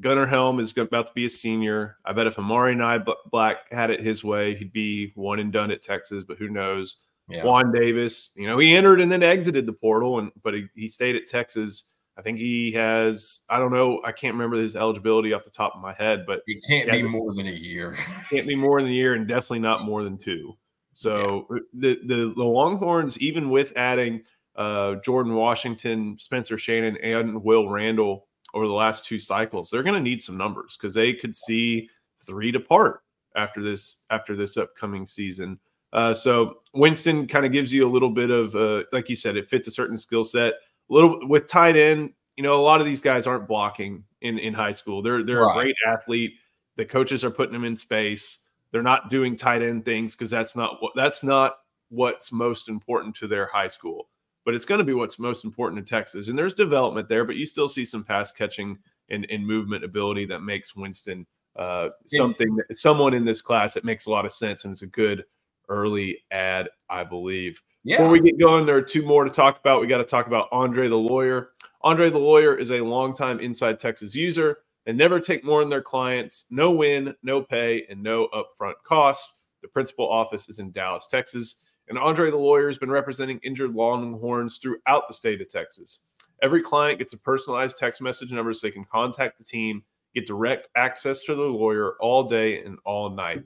Gunnar 0.00 0.24
Helm 0.24 0.60
is 0.60 0.78
about 0.78 1.08
to 1.08 1.12
be 1.14 1.24
a 1.24 1.30
senior. 1.30 1.96
I 2.04 2.12
bet 2.12 2.28
if 2.28 2.38
Amari 2.38 2.72
and 2.72 2.82
I 2.84 3.00
Black 3.32 3.72
had 3.72 3.90
it 3.90 4.00
his 4.00 4.22
way, 4.22 4.54
he'd 4.54 4.72
be 4.72 5.10
one 5.16 5.40
and 5.40 5.52
done 5.52 5.72
at 5.72 5.82
Texas. 5.82 6.22
But 6.22 6.38
who 6.38 6.48
knows? 6.48 6.98
Yeah. 7.28 7.44
Juan 7.44 7.72
Davis, 7.72 8.30
you 8.36 8.46
know, 8.46 8.56
he 8.56 8.76
entered 8.76 9.00
and 9.00 9.10
then 9.10 9.24
exited 9.24 9.66
the 9.66 9.72
portal, 9.72 10.20
and 10.20 10.30
but 10.44 10.54
he, 10.54 10.66
he 10.76 10.86
stayed 10.86 11.16
at 11.16 11.26
Texas. 11.26 11.90
I 12.18 12.22
think 12.22 12.38
he 12.38 12.72
has. 12.72 13.40
I 13.48 13.58
don't 13.58 13.72
know. 13.72 14.00
I 14.04 14.10
can't 14.10 14.34
remember 14.34 14.56
his 14.56 14.74
eligibility 14.74 15.32
off 15.32 15.44
the 15.44 15.50
top 15.50 15.76
of 15.76 15.80
my 15.80 15.92
head, 15.92 16.24
but 16.26 16.40
it 16.48 16.64
can't 16.66 16.90
be 16.90 17.02
more 17.02 17.32
than 17.32 17.46
a 17.46 17.52
year. 17.52 17.96
can't 18.30 18.46
be 18.46 18.56
more 18.56 18.82
than 18.82 18.90
a 18.90 18.94
year, 18.94 19.14
and 19.14 19.28
definitely 19.28 19.60
not 19.60 19.84
more 19.84 20.02
than 20.02 20.18
two. 20.18 20.56
So 20.94 21.46
yeah. 21.50 21.58
the, 21.74 21.98
the 22.06 22.32
the 22.34 22.44
Longhorns, 22.44 23.18
even 23.18 23.50
with 23.50 23.72
adding 23.76 24.22
uh, 24.56 24.96
Jordan 24.96 25.34
Washington, 25.34 26.16
Spencer 26.18 26.58
Shannon, 26.58 26.96
and 27.04 27.42
Will 27.44 27.68
Randall 27.68 28.26
over 28.52 28.66
the 28.66 28.72
last 28.72 29.04
two 29.04 29.20
cycles, 29.20 29.70
they're 29.70 29.84
going 29.84 29.94
to 29.94 30.00
need 30.00 30.20
some 30.20 30.36
numbers 30.36 30.76
because 30.76 30.94
they 30.94 31.12
could 31.12 31.36
see 31.36 31.88
three 32.20 32.50
depart 32.50 33.02
after 33.36 33.62
this 33.62 34.04
after 34.10 34.34
this 34.34 34.56
upcoming 34.56 35.06
season. 35.06 35.60
Uh, 35.92 36.12
so 36.12 36.58
Winston 36.74 37.26
kind 37.26 37.46
of 37.46 37.52
gives 37.52 37.72
you 37.72 37.88
a 37.88 37.90
little 37.90 38.10
bit 38.10 38.30
of, 38.30 38.54
uh, 38.54 38.82
like 38.92 39.08
you 39.08 39.16
said, 39.16 39.36
it 39.36 39.48
fits 39.48 39.68
a 39.68 39.70
certain 39.70 39.96
skill 39.96 40.24
set. 40.24 40.54
A 40.90 40.94
little 40.94 41.26
with 41.28 41.48
tight 41.48 41.76
end, 41.76 42.12
you 42.36 42.42
know, 42.42 42.54
a 42.54 42.62
lot 42.62 42.80
of 42.80 42.86
these 42.86 43.00
guys 43.00 43.26
aren't 43.26 43.48
blocking 43.48 44.04
in 44.20 44.38
in 44.38 44.54
high 44.54 44.72
school. 44.72 45.02
They're 45.02 45.24
they're 45.24 45.40
right. 45.40 45.56
a 45.56 45.60
great 45.60 45.76
athlete. 45.86 46.32
The 46.76 46.84
coaches 46.84 47.24
are 47.24 47.30
putting 47.30 47.52
them 47.52 47.64
in 47.64 47.76
space. 47.76 48.48
They're 48.70 48.82
not 48.82 49.10
doing 49.10 49.36
tight 49.36 49.62
end 49.62 49.84
things 49.84 50.14
because 50.14 50.30
that's 50.30 50.54
not 50.54 50.76
what 50.80 50.92
that's 50.94 51.22
not 51.22 51.56
what's 51.88 52.32
most 52.32 52.68
important 52.68 53.14
to 53.16 53.26
their 53.26 53.46
high 53.46 53.68
school 53.68 54.08
but 54.48 54.54
it's 54.54 54.64
going 54.64 54.78
to 54.78 54.84
be 54.84 54.94
what's 54.94 55.18
most 55.18 55.44
important 55.44 55.78
in 55.78 55.84
Texas. 55.84 56.28
And 56.28 56.38
there's 56.38 56.54
development 56.54 57.06
there, 57.06 57.26
but 57.26 57.36
you 57.36 57.44
still 57.44 57.68
see 57.68 57.84
some 57.84 58.02
pass 58.02 58.32
catching 58.32 58.78
and, 59.10 59.26
and 59.28 59.46
movement 59.46 59.84
ability 59.84 60.24
that 60.24 60.40
makes 60.40 60.74
Winston 60.74 61.26
uh, 61.56 61.90
something, 62.06 62.56
someone 62.72 63.12
in 63.12 63.26
this 63.26 63.42
class 63.42 63.74
that 63.74 63.84
makes 63.84 64.06
a 64.06 64.10
lot 64.10 64.24
of 64.24 64.32
sense. 64.32 64.64
And 64.64 64.72
it's 64.72 64.80
a 64.80 64.86
good 64.86 65.24
early 65.68 66.24
ad, 66.30 66.70
I 66.88 67.04
believe. 67.04 67.60
Yeah. 67.84 67.98
Before 67.98 68.10
we 68.12 68.20
get 68.20 68.38
going, 68.38 68.66
there 68.66 68.76
are 68.76 68.82
two 68.82 69.02
more 69.02 69.24
to 69.24 69.30
talk 69.30 69.58
about. 69.60 69.80
We 69.80 69.86
got 69.86 69.98
to 69.98 70.04
talk 70.04 70.26
about 70.26 70.48
Andre 70.52 70.88
the 70.88 70.96
lawyer. 70.96 71.50
Andre 71.82 72.10
the 72.10 72.18
lawyer 72.18 72.56
is 72.56 72.70
a 72.70 72.80
longtime 72.80 73.40
Inside 73.40 73.78
Texas 73.78 74.14
user 74.14 74.58
and 74.86 74.96
never 74.98 75.20
take 75.20 75.44
more 75.44 75.60
than 75.60 75.70
their 75.70 75.82
clients. 75.82 76.46
No 76.50 76.70
win, 76.70 77.14
no 77.22 77.42
pay, 77.42 77.84
and 77.88 78.02
no 78.02 78.28
upfront 78.34 78.74
costs. 78.84 79.42
The 79.62 79.68
principal 79.68 80.08
office 80.10 80.48
is 80.48 80.58
in 80.58 80.72
Dallas, 80.72 81.06
Texas. 81.06 81.64
And 81.88 81.98
Andre 81.98 82.30
the 82.30 82.36
lawyer 82.36 82.66
has 82.66 82.78
been 82.78 82.90
representing 82.90 83.38
injured 83.42 83.74
Longhorns 83.74 84.58
throughout 84.58 85.08
the 85.08 85.14
state 85.14 85.40
of 85.40 85.48
Texas. 85.48 86.00
Every 86.42 86.62
client 86.62 86.98
gets 86.98 87.12
a 87.12 87.18
personalized 87.18 87.78
text 87.78 88.00
message 88.02 88.32
number 88.32 88.52
so 88.52 88.66
they 88.66 88.70
can 88.70 88.84
contact 88.84 89.38
the 89.38 89.44
team, 89.44 89.82
get 90.14 90.26
direct 90.26 90.68
access 90.76 91.24
to 91.24 91.34
the 91.34 91.42
lawyer 91.42 91.94
all 92.00 92.24
day 92.24 92.62
and 92.62 92.78
all 92.84 93.10
night. 93.10 93.42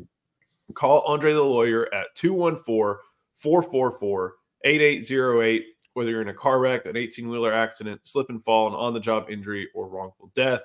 Call 0.75 1.03
Andre 1.03 1.33
the 1.33 1.43
lawyer 1.43 1.93
at 1.95 2.15
214 2.17 2.97
444 3.43 4.35
8808, 4.65 5.65
whether 5.95 6.11
you're 6.11 6.23
in 6.23 6.29
a 6.29 6.35
car 6.35 6.61
wreck, 6.61 6.87
an 6.87 6.97
18 6.97 7.29
wheeler 7.29 7.53
accident, 7.53 8.01
slip 8.05 8.29
and 8.29 8.43
fall, 8.45 8.69
an 8.69 8.75
on 8.75 8.95
the 8.95 9.01
job 9.01 9.27
injury, 9.29 9.69
or 9.75 9.89
wrongful 9.89 10.31
death. 10.35 10.63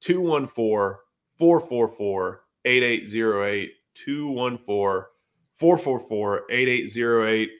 214 0.00 0.98
444 1.38 2.42
8808. 2.64 3.72
214 3.94 5.06
444 5.56 6.42
8808. 6.50 7.50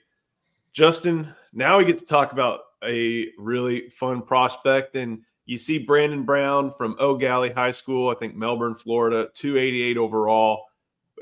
Justin, 0.73 1.33
now 1.53 1.77
we 1.77 1.85
get 1.85 1.97
to 1.97 2.05
talk 2.05 2.31
about 2.31 2.61
a 2.83 3.27
really 3.37 3.89
fun 3.89 4.21
prospect. 4.21 4.95
And 4.95 5.21
you 5.45 5.57
see 5.57 5.79
Brandon 5.79 6.23
Brown 6.23 6.71
from 6.71 6.95
Gallie 6.97 7.53
High 7.53 7.71
School, 7.71 8.09
I 8.09 8.15
think 8.15 8.35
Melbourne, 8.35 8.73
Florida, 8.73 9.29
288 9.35 9.97
overall. 9.97 10.63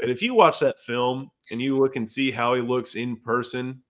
And 0.01 0.11
if 0.11 0.21
you 0.21 0.33
watch 0.33 0.59
that 0.59 0.79
film 0.79 1.31
and 1.51 1.61
you 1.61 1.77
look 1.77 1.95
and 1.95 2.07
see 2.07 2.31
how 2.31 2.53
he 2.53 2.61
looks 2.61 2.95
in 2.95 3.15
person, 3.15 3.81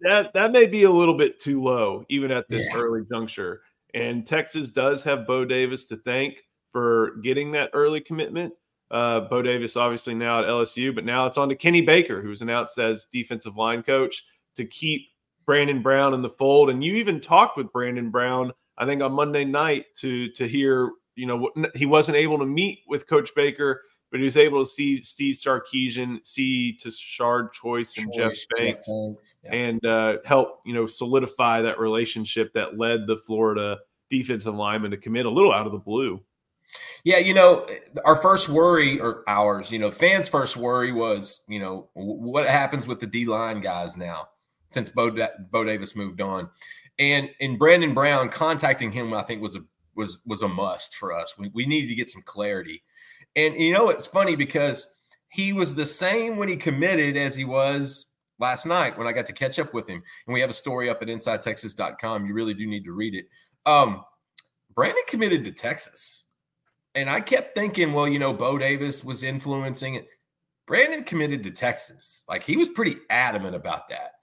that 0.00 0.32
that 0.34 0.52
may 0.52 0.66
be 0.66 0.84
a 0.84 0.90
little 0.90 1.16
bit 1.16 1.38
too 1.40 1.62
low, 1.62 2.04
even 2.08 2.30
at 2.30 2.48
this 2.48 2.66
yeah. 2.66 2.76
early 2.76 3.02
juncture. 3.10 3.62
And 3.94 4.26
Texas 4.26 4.70
does 4.70 5.02
have 5.04 5.26
Bo 5.26 5.44
Davis 5.44 5.86
to 5.86 5.96
thank 5.96 6.44
for 6.72 7.16
getting 7.22 7.52
that 7.52 7.70
early 7.72 8.00
commitment. 8.00 8.52
Uh, 8.90 9.20
Bo 9.20 9.42
Davis, 9.42 9.76
obviously 9.76 10.14
now 10.14 10.40
at 10.40 10.48
LSU, 10.48 10.94
but 10.94 11.04
now 11.04 11.26
it's 11.26 11.38
on 11.38 11.48
to 11.48 11.54
Kenny 11.54 11.80
Baker, 11.82 12.22
who's 12.22 12.42
announced 12.42 12.78
as 12.78 13.06
defensive 13.06 13.56
line 13.56 13.82
coach 13.82 14.24
to 14.56 14.64
keep 14.64 15.08
Brandon 15.46 15.82
Brown 15.82 16.14
in 16.14 16.22
the 16.22 16.28
fold. 16.28 16.70
And 16.70 16.82
you 16.82 16.94
even 16.94 17.20
talked 17.20 17.56
with 17.56 17.72
Brandon 17.72 18.10
Brown, 18.10 18.52
I 18.76 18.86
think, 18.86 19.02
on 19.02 19.12
Monday 19.12 19.44
night 19.44 19.86
to 19.96 20.30
to 20.32 20.46
hear, 20.46 20.90
you 21.16 21.26
know, 21.26 21.50
he 21.74 21.86
wasn't 21.86 22.16
able 22.16 22.38
to 22.38 22.46
meet 22.46 22.80
with 22.86 23.06
Coach 23.06 23.30
Baker, 23.34 23.82
but 24.10 24.20
he 24.20 24.24
was 24.24 24.36
able 24.36 24.64
to 24.64 24.68
see 24.68 25.02
Steve 25.02 25.34
Sarkisian, 25.34 26.26
see 26.26 26.76
Tashard 26.76 27.52
Choice 27.52 27.96
and 27.98 28.12
Choice, 28.12 28.46
Jeff 28.46 28.58
Banks, 28.58 28.86
Jeff 28.86 29.34
yeah. 29.44 29.54
and 29.54 29.86
uh, 29.86 30.16
help, 30.24 30.60
you 30.64 30.74
know, 30.74 30.86
solidify 30.86 31.62
that 31.62 31.78
relationship 31.78 32.52
that 32.54 32.78
led 32.78 33.06
the 33.06 33.16
Florida 33.16 33.78
defensive 34.10 34.54
lineman 34.54 34.90
to 34.90 34.96
commit 34.96 35.26
a 35.26 35.30
little 35.30 35.52
out 35.52 35.66
of 35.66 35.72
the 35.72 35.78
blue. 35.78 36.20
Yeah, 37.04 37.18
you 37.18 37.32
know, 37.32 37.66
our 38.04 38.16
first 38.16 38.48
worry, 38.48 39.00
or 39.00 39.24
ours, 39.26 39.70
you 39.70 39.78
know, 39.78 39.90
fans' 39.90 40.28
first 40.28 40.56
worry 40.56 40.92
was, 40.92 41.42
you 41.48 41.58
know, 41.58 41.88
what 41.94 42.46
happens 42.46 42.86
with 42.86 43.00
the 43.00 43.06
D 43.06 43.24
line 43.24 43.60
guys 43.60 43.96
now 43.96 44.28
since 44.70 44.90
Bo, 44.90 45.16
Bo 45.50 45.64
Davis 45.64 45.96
moved 45.96 46.20
on, 46.20 46.50
and 46.98 47.30
in 47.40 47.56
Brandon 47.56 47.94
Brown 47.94 48.28
contacting 48.28 48.92
him, 48.92 49.14
I 49.14 49.22
think 49.22 49.40
was 49.40 49.56
a 49.56 49.64
was 49.94 50.18
was 50.26 50.42
a 50.42 50.48
must 50.48 50.94
for 50.94 51.14
us. 51.14 51.34
We, 51.38 51.50
we 51.54 51.66
needed 51.66 51.88
to 51.88 51.94
get 51.94 52.10
some 52.10 52.22
clarity, 52.22 52.82
and 53.36 53.54
you 53.54 53.72
know, 53.72 53.90
it's 53.90 54.06
funny 54.06 54.36
because 54.36 54.94
he 55.28 55.52
was 55.52 55.74
the 55.74 55.84
same 55.84 56.36
when 56.36 56.48
he 56.48 56.56
committed 56.56 57.16
as 57.16 57.36
he 57.36 57.44
was 57.44 58.06
last 58.38 58.66
night 58.66 58.96
when 58.96 59.06
I 59.06 59.12
got 59.12 59.26
to 59.26 59.32
catch 59.32 59.58
up 59.58 59.74
with 59.74 59.88
him, 59.88 60.02
and 60.26 60.34
we 60.34 60.40
have 60.40 60.50
a 60.50 60.54
story 60.54 60.88
up 60.88 61.02
at 61.02 61.08
InsideTexas.com. 61.08 62.26
You 62.26 62.34
really 62.34 62.54
do 62.54 62.66
need 62.66 62.84
to 62.84 62.92
read 62.92 63.14
it. 63.14 63.26
Um, 63.66 64.04
Brandon 64.74 65.02
committed 65.08 65.44
to 65.44 65.52
Texas 65.52 66.24
and 66.98 67.08
I 67.08 67.20
kept 67.20 67.54
thinking, 67.54 67.92
well, 67.92 68.08
you 68.08 68.18
know, 68.18 68.32
Bo 68.32 68.58
Davis 68.58 69.04
was 69.04 69.22
influencing 69.22 69.94
it. 69.94 70.08
Brandon 70.66 71.04
committed 71.04 71.44
to 71.44 71.52
Texas. 71.52 72.24
Like 72.28 72.42
he 72.42 72.56
was 72.56 72.68
pretty 72.68 72.96
adamant 73.08 73.54
about 73.54 73.88
that. 73.90 74.14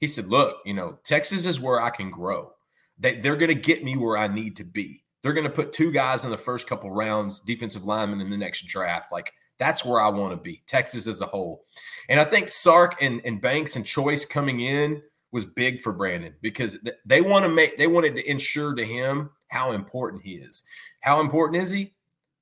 He 0.00 0.08
said, 0.08 0.26
look, 0.26 0.56
you 0.64 0.74
know, 0.74 0.98
Texas 1.04 1.46
is 1.46 1.60
where 1.60 1.80
I 1.80 1.90
can 1.90 2.10
grow. 2.10 2.50
They, 2.98 3.20
they're 3.20 3.36
going 3.36 3.54
to 3.54 3.54
get 3.54 3.84
me 3.84 3.96
where 3.96 4.16
I 4.16 4.26
need 4.26 4.56
to 4.56 4.64
be. 4.64 5.04
They're 5.26 5.32
going 5.32 5.42
to 5.42 5.50
put 5.50 5.72
two 5.72 5.90
guys 5.90 6.24
in 6.24 6.30
the 6.30 6.36
first 6.36 6.68
couple 6.68 6.88
rounds, 6.88 7.40
defensive 7.40 7.84
linemen 7.84 8.20
in 8.20 8.30
the 8.30 8.36
next 8.36 8.64
draft. 8.68 9.10
Like 9.10 9.32
that's 9.58 9.84
where 9.84 10.00
I 10.00 10.08
want 10.08 10.30
to 10.30 10.36
be, 10.36 10.62
Texas 10.68 11.08
as 11.08 11.20
a 11.20 11.26
whole. 11.26 11.64
And 12.08 12.20
I 12.20 12.24
think 12.24 12.48
Sark 12.48 12.94
and, 13.00 13.20
and 13.24 13.40
Banks 13.40 13.74
and 13.74 13.84
Choice 13.84 14.24
coming 14.24 14.60
in 14.60 15.02
was 15.32 15.44
big 15.44 15.80
for 15.80 15.92
Brandon 15.92 16.32
because 16.42 16.78
they 17.04 17.22
want 17.22 17.44
to 17.44 17.50
make 17.50 17.76
they 17.76 17.88
wanted 17.88 18.14
to 18.14 18.30
ensure 18.30 18.76
to 18.76 18.84
him 18.84 19.30
how 19.48 19.72
important 19.72 20.22
he 20.22 20.34
is. 20.34 20.62
How 21.00 21.18
important 21.18 21.60
is 21.60 21.70
he? 21.70 21.92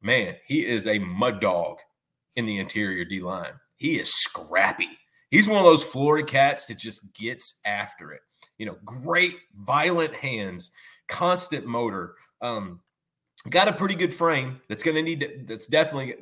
Man, 0.02 0.36
he 0.46 0.66
is 0.66 0.86
a 0.86 0.98
mud 0.98 1.40
dog 1.40 1.78
in 2.36 2.44
the 2.44 2.58
interior 2.58 3.06
D 3.06 3.18
line. 3.20 3.54
He 3.76 3.98
is 3.98 4.12
scrappy. 4.12 4.90
He's 5.30 5.48
one 5.48 5.56
of 5.56 5.64
those 5.64 5.84
Florida 5.84 6.26
cats 6.26 6.66
that 6.66 6.76
just 6.76 7.14
gets 7.14 7.60
after 7.64 8.12
it. 8.12 8.20
You 8.58 8.66
know, 8.66 8.76
great, 8.84 9.36
violent 9.56 10.12
hands, 10.14 10.70
constant 11.08 11.64
motor. 11.64 12.16
Um, 12.44 12.80
got 13.50 13.68
a 13.68 13.72
pretty 13.72 13.94
good 13.94 14.12
frame 14.12 14.60
that's 14.68 14.82
going 14.82 14.94
to 14.94 15.02
need 15.02 15.46
that's 15.46 15.66
definitely 15.66 16.14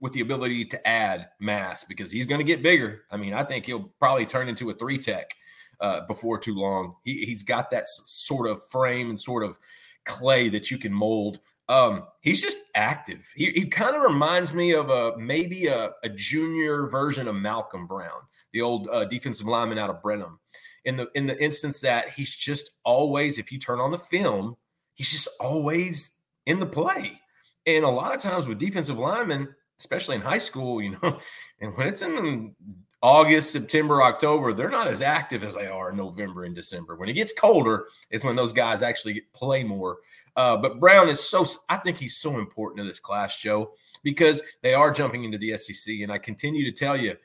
with 0.00 0.12
the 0.12 0.20
ability 0.20 0.64
to 0.66 0.88
add 0.88 1.28
mass 1.38 1.84
because 1.84 2.10
he's 2.10 2.26
going 2.26 2.38
to 2.38 2.44
get 2.44 2.62
bigger. 2.62 3.02
I 3.10 3.16
mean, 3.16 3.34
I 3.34 3.44
think 3.44 3.66
he'll 3.66 3.92
probably 3.98 4.26
turn 4.26 4.48
into 4.48 4.70
a 4.70 4.74
three 4.74 4.98
tech 4.98 5.34
uh, 5.80 6.00
before 6.06 6.38
too 6.38 6.54
long. 6.54 6.94
He, 7.04 7.24
he's 7.24 7.42
got 7.42 7.70
that 7.70 7.86
sort 7.88 8.48
of 8.48 8.64
frame 8.68 9.10
and 9.10 9.20
sort 9.20 9.44
of 9.44 9.58
clay 10.04 10.48
that 10.48 10.70
you 10.70 10.78
can 10.78 10.92
mold. 10.92 11.40
Um, 11.68 12.04
he's 12.20 12.40
just 12.40 12.58
active. 12.74 13.28
He, 13.34 13.50
he 13.50 13.66
kind 13.66 13.96
of 13.96 14.02
reminds 14.02 14.54
me 14.54 14.72
of 14.72 14.88
a 14.88 15.16
maybe 15.18 15.66
a, 15.66 15.90
a, 16.04 16.08
junior 16.08 16.86
version 16.86 17.26
of 17.26 17.34
Malcolm 17.34 17.88
Brown, 17.88 18.20
the 18.52 18.62
old 18.62 18.88
uh, 18.88 19.04
defensive 19.06 19.48
lineman 19.48 19.78
out 19.78 19.90
of 19.90 20.00
Brenham. 20.00 20.38
In 20.84 20.96
the 20.96 21.08
in 21.16 21.26
the 21.26 21.42
instance 21.42 21.80
that 21.80 22.10
he's 22.10 22.32
just 22.34 22.70
always, 22.84 23.38
if 23.38 23.50
you 23.50 23.58
turn 23.58 23.80
on 23.80 23.90
the 23.90 23.98
film, 23.98 24.56
he's 24.96 25.12
just 25.12 25.28
always 25.40 26.16
in 26.46 26.58
the 26.58 26.66
play. 26.66 27.20
And 27.66 27.84
a 27.84 27.88
lot 27.88 28.14
of 28.14 28.20
times 28.20 28.46
with 28.46 28.58
defensive 28.58 28.98
linemen, 28.98 29.54
especially 29.78 30.16
in 30.16 30.22
high 30.22 30.38
school, 30.38 30.82
you 30.82 30.98
know, 31.02 31.20
and 31.60 31.76
when 31.76 31.86
it's 31.86 32.02
in 32.02 32.54
August, 33.02 33.52
September, 33.52 34.02
October, 34.02 34.52
they're 34.52 34.70
not 34.70 34.88
as 34.88 35.02
active 35.02 35.44
as 35.44 35.54
they 35.54 35.66
are 35.66 35.90
in 35.90 35.96
November 35.96 36.44
and 36.44 36.54
December. 36.54 36.96
When 36.96 37.08
it 37.08 37.12
gets 37.12 37.32
colder, 37.32 37.86
is 38.10 38.24
when 38.24 38.36
those 38.36 38.52
guys 38.52 38.82
actually 38.82 39.22
play 39.32 39.62
more. 39.62 39.98
Uh, 40.34 40.56
but 40.56 40.80
Brown 40.80 41.08
is 41.08 41.20
so, 41.20 41.46
I 41.68 41.76
think 41.76 41.98
he's 41.98 42.16
so 42.16 42.38
important 42.38 42.78
to 42.80 42.84
this 42.84 43.00
class, 43.00 43.40
Joe, 43.40 43.72
because 44.02 44.42
they 44.62 44.74
are 44.74 44.90
jumping 44.90 45.24
into 45.24 45.38
the 45.38 45.56
SEC. 45.56 46.00
And 46.02 46.12
I 46.12 46.18
continue 46.18 46.64
to 46.64 46.72
tell 46.72 46.96
you, 46.96 47.16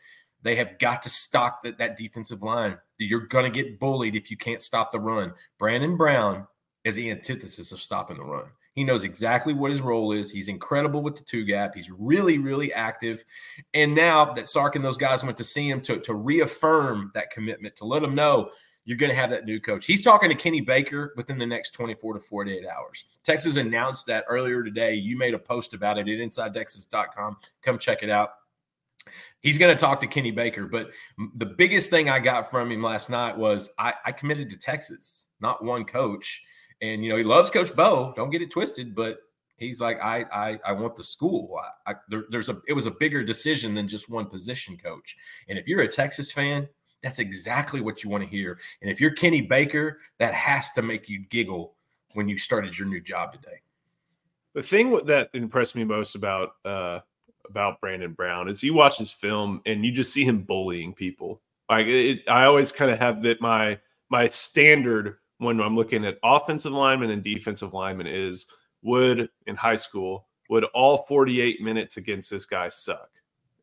they 0.43 0.55
have 0.55 0.79
got 0.79 1.01
to 1.03 1.09
stock 1.09 1.61
that, 1.63 1.77
that 1.77 1.97
defensive 1.97 2.41
line. 2.41 2.77
You're 2.97 3.27
going 3.27 3.51
to 3.51 3.63
get 3.63 3.79
bullied 3.79 4.15
if 4.15 4.31
you 4.31 4.37
can't 4.37 4.61
stop 4.61 4.91
the 4.91 4.99
run. 4.99 5.33
Brandon 5.59 5.97
Brown 5.97 6.47
is 6.83 6.95
the 6.95 7.11
antithesis 7.11 7.71
of 7.71 7.81
stopping 7.81 8.17
the 8.17 8.23
run. 8.23 8.49
He 8.73 8.83
knows 8.83 9.03
exactly 9.03 9.53
what 9.53 9.71
his 9.71 9.81
role 9.81 10.13
is. 10.13 10.31
He's 10.31 10.47
incredible 10.47 11.01
with 11.01 11.15
the 11.15 11.23
two 11.23 11.43
gap. 11.43 11.75
He's 11.75 11.91
really, 11.91 12.37
really 12.37 12.73
active. 12.73 13.23
And 13.73 13.93
now 13.93 14.33
that 14.33 14.47
Sark 14.47 14.75
and 14.75 14.85
those 14.85 14.97
guys 14.97 15.23
went 15.23 15.37
to 15.37 15.43
see 15.43 15.69
him 15.69 15.81
to, 15.81 15.99
to 15.99 16.13
reaffirm 16.13 17.11
that 17.13 17.31
commitment, 17.31 17.75
to 17.77 17.85
let 17.85 18.01
him 18.01 18.15
know 18.15 18.51
you're 18.85 18.97
going 18.97 19.11
to 19.11 19.15
have 19.15 19.29
that 19.29 19.45
new 19.45 19.59
coach. 19.59 19.85
He's 19.85 20.03
talking 20.03 20.29
to 20.29 20.35
Kenny 20.35 20.61
Baker 20.61 21.13
within 21.15 21.37
the 21.37 21.45
next 21.45 21.71
24 21.71 22.15
to 22.15 22.19
48 22.19 22.65
hours. 22.65 23.05
Texas 23.23 23.57
announced 23.57 24.07
that 24.07 24.25
earlier 24.27 24.63
today. 24.63 24.95
You 24.95 25.17
made 25.17 25.33
a 25.33 25.39
post 25.39 25.73
about 25.73 25.97
it 25.97 26.07
at 26.07 26.07
InsideTexas.com. 26.07 27.37
Come 27.61 27.77
check 27.77 28.03
it 28.03 28.09
out. 28.09 28.31
He's 29.41 29.57
going 29.57 29.75
to 29.75 29.79
talk 29.79 29.99
to 30.01 30.07
Kenny 30.07 30.31
Baker. 30.31 30.65
But 30.65 30.91
the 31.35 31.45
biggest 31.45 31.89
thing 31.89 32.09
I 32.09 32.19
got 32.19 32.49
from 32.49 32.71
him 32.71 32.81
last 32.81 33.09
night 33.09 33.37
was 33.37 33.69
I, 33.77 33.93
I 34.05 34.11
committed 34.11 34.49
to 34.51 34.57
Texas, 34.57 35.27
not 35.41 35.63
one 35.63 35.85
coach. 35.85 36.41
And 36.81 37.03
you 37.03 37.09
know, 37.09 37.17
he 37.17 37.23
loves 37.23 37.49
Coach 37.49 37.75
Bo. 37.75 38.13
Don't 38.15 38.31
get 38.31 38.41
it 38.41 38.49
twisted, 38.49 38.95
but 38.95 39.19
he's 39.57 39.79
like, 39.79 40.01
I 40.01 40.25
I, 40.31 40.59
I 40.65 40.71
want 40.73 40.95
the 40.95 41.03
school. 41.03 41.59
I, 41.85 41.91
I, 41.91 41.95
there, 42.09 42.25
there's 42.29 42.49
a 42.49 42.61
it 42.67 42.73
was 42.73 42.85
a 42.85 42.91
bigger 42.91 43.23
decision 43.23 43.75
than 43.75 43.87
just 43.87 44.09
one 44.09 44.25
position 44.25 44.77
coach. 44.77 45.15
And 45.47 45.57
if 45.57 45.67
you're 45.67 45.81
a 45.81 45.87
Texas 45.87 46.31
fan, 46.31 46.67
that's 47.01 47.19
exactly 47.19 47.81
what 47.81 48.03
you 48.03 48.09
want 48.09 48.23
to 48.23 48.29
hear. 48.29 48.59
And 48.81 48.89
if 48.89 49.01
you're 49.01 49.11
Kenny 49.11 49.41
Baker, 49.41 49.99
that 50.19 50.33
has 50.33 50.71
to 50.71 50.81
make 50.81 51.09
you 51.09 51.25
giggle 51.29 51.75
when 52.13 52.27
you 52.27 52.37
started 52.37 52.77
your 52.77 52.87
new 52.87 53.01
job 53.01 53.33
today. 53.33 53.61
The 54.53 54.63
thing 54.63 54.99
that 55.05 55.29
impressed 55.33 55.75
me 55.75 55.83
most 55.83 56.15
about 56.15 56.55
uh, 56.65 56.99
about 57.49 57.79
Brandon 57.81 58.13
Brown 58.13 58.49
is 58.49 58.63
you 58.63 58.73
watch 58.73 58.97
his 58.97 59.11
film 59.11 59.61
and 59.65 59.85
you 59.85 59.91
just 59.91 60.11
see 60.11 60.23
him 60.23 60.41
bullying 60.41 60.93
people. 60.93 61.41
Like 61.69 61.87
it, 61.87 62.27
I 62.27 62.45
always 62.45 62.71
kind 62.71 62.91
of 62.91 62.99
have 62.99 63.23
that 63.23 63.41
my 63.41 63.79
my 64.09 64.27
standard 64.27 65.17
when 65.41 65.59
I'm 65.59 65.75
looking 65.75 66.05
at 66.05 66.19
offensive 66.23 66.71
linemen 66.71 67.09
and 67.09 67.23
defensive 67.23 67.73
linemen 67.73 68.05
is 68.05 68.45
would 68.83 69.27
in 69.47 69.55
high 69.55 69.75
school 69.75 70.27
would 70.49 70.65
all 70.75 71.05
48 71.07 71.61
minutes 71.61 71.97
against 71.97 72.29
this 72.29 72.45
guy 72.45 72.69
suck? 72.69 73.09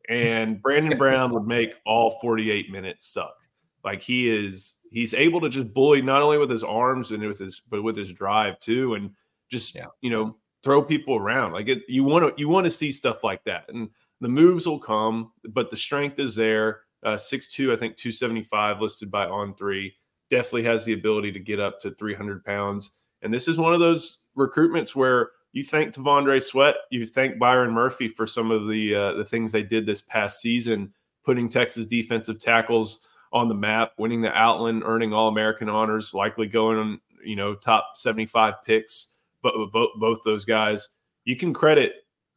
And 0.09 0.61
Brandon 0.61 0.97
Brown 0.97 1.31
would 1.31 1.47
make 1.47 1.75
all 1.85 2.19
48 2.19 2.69
minutes 2.69 3.07
suck. 3.07 3.37
Like 3.85 4.01
he 4.01 4.29
is 4.29 4.81
he's 4.91 5.13
able 5.13 5.39
to 5.39 5.47
just 5.47 5.73
bully 5.73 6.01
not 6.01 6.21
only 6.21 6.37
with 6.37 6.49
his 6.49 6.65
arms 6.65 7.11
and 7.11 7.25
with 7.25 7.39
his 7.39 7.61
but 7.69 7.81
with 7.81 7.95
his 7.95 8.11
drive 8.11 8.59
too 8.59 8.95
and 8.95 9.11
just 9.49 9.73
yeah. 9.73 9.85
you 10.01 10.09
know 10.09 10.35
throw 10.63 10.83
people 10.83 11.15
around. 11.15 11.53
Like 11.53 11.69
it, 11.69 11.83
you 11.87 12.03
want 12.03 12.25
to 12.25 12.41
you 12.41 12.49
want 12.49 12.65
to 12.65 12.71
see 12.71 12.91
stuff 12.91 13.23
like 13.23 13.45
that. 13.45 13.69
And 13.69 13.89
the 14.19 14.27
moves 14.27 14.67
will 14.67 14.79
come, 14.79 15.31
but 15.45 15.69
the 15.69 15.77
strength 15.77 16.19
is 16.19 16.35
there. 16.35 16.81
Uh, 17.01 17.11
6'2, 17.11 17.71
I 17.71 17.77
think 17.77 17.95
275 17.95 18.81
listed 18.81 19.09
by 19.09 19.25
on 19.25 19.55
three 19.55 19.95
definitely 20.29 20.63
has 20.63 20.85
the 20.85 20.93
ability 20.93 21.31
to 21.31 21.39
get 21.39 21.59
up 21.59 21.79
to 21.81 21.91
300 21.91 22.43
pounds. 22.43 22.97
And 23.21 23.33
this 23.33 23.47
is 23.47 23.57
one 23.57 23.73
of 23.73 23.79
those 23.79 24.25
recruitments 24.37 24.95
where 24.95 25.31
you 25.51 25.63
thank 25.63 25.93
T'Vondre 25.93 26.41
Sweat, 26.41 26.75
you 26.91 27.05
thank 27.05 27.39
Byron 27.39 27.71
Murphy 27.71 28.07
for 28.07 28.27
some 28.27 28.51
of 28.51 28.67
the 28.67 28.95
uh, 28.95 29.13
the 29.13 29.25
things 29.25 29.51
they 29.51 29.63
did 29.63 29.85
this 29.85 30.01
past 30.01 30.41
season, 30.41 30.93
putting 31.25 31.49
Texas 31.49 31.87
defensive 31.87 32.39
tackles 32.39 33.07
on 33.33 33.47
the 33.47 33.55
map, 33.55 33.93
winning 33.97 34.21
the 34.21 34.33
Outland, 34.33 34.83
earning 34.85 35.13
All 35.13 35.27
American 35.27 35.69
honors, 35.69 36.13
likely 36.13 36.47
going 36.47 36.77
on 36.77 37.01
you 37.23 37.35
know 37.35 37.55
top 37.55 37.91
75 37.95 38.63
picks. 38.63 39.17
But 39.41 39.53
both 39.71 39.89
both 39.95 40.19
those 40.23 40.45
guys, 40.45 40.87
you 41.25 41.35
can 41.35 41.53
credit 41.53 41.93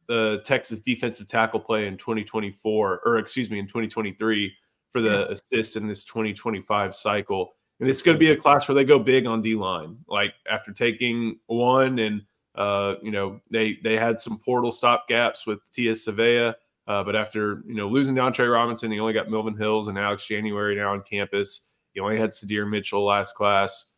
the 0.07 0.41
Texas 0.43 0.81
defensive 0.81 1.27
tackle 1.27 1.59
play 1.59 1.87
in 1.87 1.97
2024, 1.97 3.01
or 3.05 3.17
excuse 3.17 3.49
me, 3.49 3.59
in 3.59 3.67
2023 3.67 4.53
for 4.89 5.01
the 5.01 5.09
yeah. 5.09 5.25
assist 5.29 5.75
in 5.75 5.87
this 5.87 6.03
2025 6.05 6.95
cycle. 6.95 7.53
And 7.83 7.89
it's 7.89 8.01
going 8.01 8.15
to 8.15 8.19
be 8.19 8.31
a 8.31 8.37
class 8.37 8.65
where 8.65 8.75
they 8.75 8.85
go 8.85 8.97
big 8.97 9.25
on 9.25 9.41
D 9.41 9.55
line. 9.55 9.97
Like 10.07 10.35
after 10.49 10.71
taking 10.71 11.37
one, 11.47 11.99
and 11.99 12.21
uh, 12.55 12.95
you 13.01 13.11
know 13.11 13.41
they 13.51 13.77
they 13.83 13.97
had 13.97 14.21
some 14.21 14.39
portal 14.39 14.71
stop 14.71 15.05
gaps 15.09 15.45
with 15.45 15.59
Tia 15.73 15.91
Savea, 15.91 16.55
uh, 16.87 17.03
but 17.03 17.13
after 17.13 17.61
you 17.67 17.75
know 17.75 17.89
losing 17.89 18.15
Dontre 18.15 18.49
Robinson, 18.49 18.89
he 18.89 19.01
only 19.01 19.11
got 19.11 19.29
Melvin 19.29 19.57
Hills 19.57 19.89
and 19.89 19.99
Alex 19.99 20.25
January 20.25 20.77
now 20.77 20.93
on 20.93 21.01
campus. 21.01 21.71
He 21.93 21.99
only 21.99 22.17
had 22.17 22.29
Sydir 22.29 22.69
Mitchell 22.69 23.03
last 23.03 23.35
class. 23.35 23.95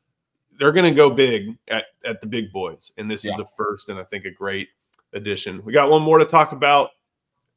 They're 0.58 0.72
going 0.72 0.92
to 0.92 0.98
go 0.98 1.12
big 1.12 1.56
at 1.68 1.84
at 2.04 2.22
the 2.22 2.28
big 2.28 2.52
boys, 2.52 2.92
and 2.98 3.12
this 3.12 3.24
yeah. 3.24 3.34
is 3.34 3.38
the 3.38 3.46
first, 3.56 3.90
and 3.90 4.00
I 4.00 4.04
think 4.06 4.26
a 4.26 4.32
great 4.32 4.70
addition. 5.14 5.64
We 5.64 5.74
got 5.74 5.92
one 5.92 6.02
more 6.02 6.18
to 6.18 6.26
talk 6.26 6.54
about. 6.54 6.90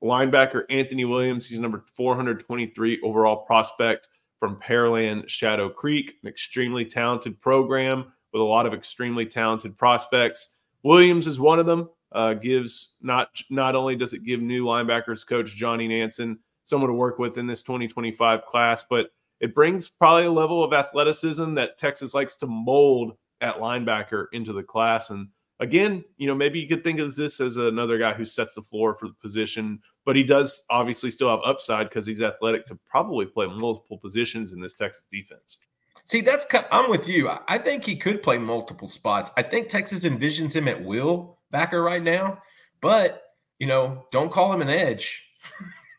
Linebacker 0.02 0.64
Anthony 0.68 1.06
Williams. 1.06 1.48
He's 1.48 1.58
number 1.58 1.86
423 1.96 3.00
overall 3.00 3.38
prospect 3.38 4.08
from 4.38 4.56
Pearland 4.56 5.28
Shadow 5.28 5.68
Creek, 5.68 6.14
an 6.22 6.28
extremely 6.28 6.84
talented 6.84 7.40
program 7.40 8.12
with 8.32 8.40
a 8.40 8.44
lot 8.44 8.66
of 8.66 8.74
extremely 8.74 9.26
talented 9.26 9.76
prospects. 9.76 10.56
Williams 10.82 11.26
is 11.26 11.40
one 11.40 11.58
of 11.58 11.66
them. 11.66 11.88
Uh, 12.12 12.32
gives 12.32 12.94
not 13.02 13.28
not 13.50 13.74
only 13.74 13.94
does 13.94 14.14
it 14.14 14.24
give 14.24 14.40
new 14.40 14.64
linebackers 14.64 15.26
coach 15.26 15.54
Johnny 15.54 15.86
Nansen 15.86 16.38
someone 16.64 16.88
to 16.88 16.94
work 16.94 17.18
with 17.18 17.36
in 17.36 17.46
this 17.46 17.62
2025 17.62 18.46
class, 18.46 18.82
but 18.88 19.10
it 19.40 19.54
brings 19.54 19.88
probably 19.88 20.24
a 20.24 20.32
level 20.32 20.64
of 20.64 20.72
athleticism 20.72 21.54
that 21.54 21.78
Texas 21.78 22.14
likes 22.14 22.36
to 22.36 22.46
mold 22.46 23.16
at 23.40 23.56
linebacker 23.56 24.26
into 24.32 24.52
the 24.52 24.62
class. 24.62 25.10
And 25.10 25.28
again, 25.60 26.04
you 26.16 26.26
know, 26.26 26.34
maybe 26.34 26.60
you 26.60 26.68
could 26.68 26.84
think 26.84 27.00
of 27.00 27.14
this 27.14 27.40
as 27.40 27.56
another 27.56 27.98
guy 27.98 28.14
who 28.14 28.24
sets 28.24 28.54
the 28.54 28.62
floor 28.62 28.94
for 28.94 29.08
the 29.08 29.14
position, 29.14 29.80
but 30.04 30.16
he 30.16 30.22
does 30.22 30.64
obviously 30.70 31.10
still 31.10 31.30
have 31.30 31.40
upside 31.44 31.88
because 31.88 32.06
he's 32.06 32.22
athletic 32.22 32.66
to 32.66 32.78
probably 32.88 33.26
play 33.26 33.46
multiple 33.46 33.98
positions 33.98 34.52
in 34.52 34.60
this 34.60 34.74
Texas 34.74 35.06
defense. 35.10 35.58
See, 36.04 36.22
that's 36.22 36.46
I'm 36.72 36.88
with 36.88 37.08
you. 37.08 37.30
I 37.48 37.58
think 37.58 37.84
he 37.84 37.94
could 37.94 38.22
play 38.22 38.38
multiple 38.38 38.88
spots. 38.88 39.30
I 39.36 39.42
think 39.42 39.68
Texas 39.68 40.04
envisions 40.04 40.56
him 40.56 40.66
at 40.66 40.82
will 40.82 41.38
backer 41.50 41.82
right 41.82 42.02
now, 42.02 42.40
but 42.80 43.24
you 43.58 43.66
know, 43.66 44.06
don't 44.10 44.32
call 44.32 44.52
him 44.52 44.62
an 44.62 44.70
edge. 44.70 45.22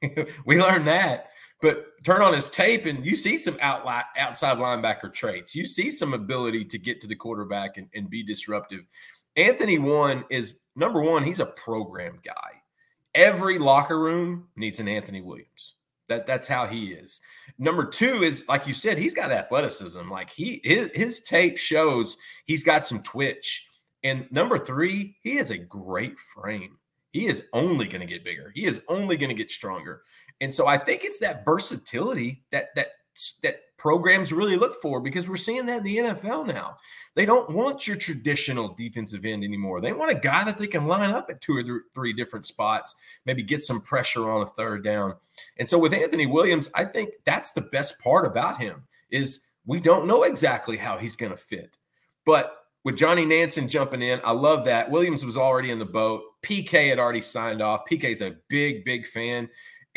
we 0.46 0.60
learned 0.60 0.88
that. 0.88 1.28
But 1.62 2.04
turn 2.06 2.22
on 2.22 2.34
his 2.34 2.50
tape 2.50 2.86
and 2.86 3.06
you 3.06 3.18
see 3.18 3.36
some 3.36 3.58
outline, 3.60 4.06
outside 4.18 4.58
linebacker 4.58 5.14
traits. 5.14 5.54
You 5.54 5.66
see 5.66 5.92
some 5.92 6.14
ability 6.14 6.64
to 6.66 6.78
get 6.78 7.02
to 7.02 7.08
the 7.08 7.16
quarterback 7.16 7.78
and, 7.78 7.88
and 7.94 8.10
be 8.10 8.24
disruptive. 8.24 8.82
Anthony 9.40 9.80
one 9.80 10.26
is 10.30 10.56
number 10.76 11.02
one, 11.02 11.24
he's 11.24 11.40
a 11.40 11.46
program 11.46 12.20
guy. 12.24 12.62
Every 13.16 13.58
locker 13.58 14.00
room 14.00 14.50
needs 14.56 14.80
an 14.80 14.88
Anthony 14.88 15.22
Williams. 15.22 15.76
That 16.10 16.26
that's 16.26 16.48
how 16.48 16.68
he 16.68 16.88
is. 16.88 17.22
Number 17.58 17.86
two 17.86 18.24
is 18.24 18.44
like 18.50 18.68
you 18.68 18.74
said, 18.74 18.98
he's 18.98 19.14
got 19.14 19.32
athleticism. 19.32 20.10
Like 20.10 20.30
he 20.30 20.60
his 20.64 20.92
his 20.94 21.20
tape 21.22 21.58
shows 21.58 22.18
he's 22.46 22.64
got 22.64 22.86
some 22.86 23.02
twitch. 23.02 23.66
And 24.04 24.30
number 24.32 24.58
three, 24.58 25.18
he 25.22 25.36
has 25.38 25.52
a 25.52 25.58
great 25.58 26.18
frame. 26.20 26.78
He 27.12 27.26
is 27.26 27.46
only 27.54 27.88
going 27.88 28.02
to 28.02 28.08
get 28.08 28.24
bigger. 28.24 28.52
He 28.54 28.66
is 28.66 28.82
only 28.88 29.18
going 29.18 29.30
to 29.30 29.36
get 29.36 29.52
stronger. 29.52 30.04
And 30.42 30.54
so 30.54 30.68
I 30.68 30.78
think 30.78 31.04
it's 31.04 31.20
that 31.20 31.46
versatility 31.46 32.44
that 32.52 32.70
that 32.76 32.88
that 33.44 33.62
programs 33.78 34.32
really 34.32 34.56
look 34.56 34.82
for 34.82 35.00
because 35.00 35.28
we're 35.28 35.38
seeing 35.38 35.66
that 35.66 35.80
in 35.80 35.84
the 35.84 35.98
NFL 35.98 36.48
now. 36.48 36.78
They 37.16 37.26
don't 37.26 37.50
want 37.50 37.88
your 37.88 37.98
traditional 37.98 38.76
defensive 38.76 39.26
end 39.26 39.44
anymore. 39.44 39.82
They 39.82 39.94
want 39.94 40.12
a 40.12 40.16
guy 40.16 40.44
that 40.44 40.58
they 40.58 40.68
can 40.68 40.88
line 40.88 41.12
up 41.12 41.30
at 41.30 41.42
two 41.42 41.58
or 41.58 41.64
th- 41.64 41.82
three 41.94 42.14
different 42.14 42.46
spots, 42.46 42.96
maybe 43.26 43.42
get 43.42 43.62
some 43.62 43.82
pressure 43.82 44.30
on 44.30 44.42
a 44.42 44.46
third 44.46 44.84
down. 44.84 45.16
And 45.58 45.68
so 45.68 45.80
with 45.80 45.94
Anthony 45.94 46.26
Williams, 46.26 46.70
I 46.76 46.86
think 46.86 47.14
that's 47.26 47.52
the 47.52 47.62
best 47.62 48.02
part 48.02 48.26
about 48.26 48.60
him 48.60 48.84
is 49.10 49.42
we 49.66 49.80
don't 49.80 50.08
know 50.08 50.24
exactly 50.24 50.78
how 50.78 50.98
he's 50.98 51.16
going 51.16 51.32
to 51.32 51.38
fit. 51.38 51.78
But 52.26 52.56
with 52.84 52.98
Johnny 52.98 53.26
Nansen 53.26 53.68
jumping 53.68 54.02
in, 54.02 54.22
I 54.24 54.32
love 54.32 54.66
that. 54.66 54.90
Williams 54.90 55.26
was 55.26 55.38
already 55.38 55.72
in 55.72 55.80
the 55.80 55.86
boat. 55.86 56.24
PK 56.42 56.90
had 56.90 57.00
already 57.00 57.22
signed 57.22 57.62
off. 57.62 57.82
PK 57.90 58.06
is 58.06 58.22
a 58.22 58.36
big, 58.48 58.86
big 58.86 59.06
fan. 59.06 59.50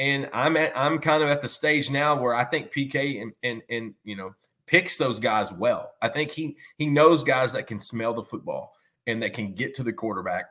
And 0.02 0.28
I'm 0.32 0.56
at 0.56 0.76
I'm 0.76 0.98
kind 0.98 1.22
of 1.22 1.28
at 1.28 1.42
the 1.42 1.48
stage 1.48 1.88
now 1.88 2.20
where 2.20 2.34
I 2.34 2.42
think 2.42 2.72
PK 2.72 3.22
and 3.22 3.32
and 3.44 3.62
and 3.70 3.94
you 4.02 4.16
know 4.16 4.34
picks 4.66 4.98
those 4.98 5.20
guys 5.20 5.52
well. 5.52 5.92
I 6.02 6.08
think 6.08 6.32
he 6.32 6.56
he 6.76 6.86
knows 6.86 7.22
guys 7.22 7.52
that 7.52 7.68
can 7.68 7.78
smell 7.78 8.12
the 8.12 8.24
football 8.24 8.74
and 9.06 9.22
that 9.22 9.32
can 9.32 9.54
get 9.54 9.76
to 9.76 9.84
the 9.84 9.92
quarterback. 9.92 10.46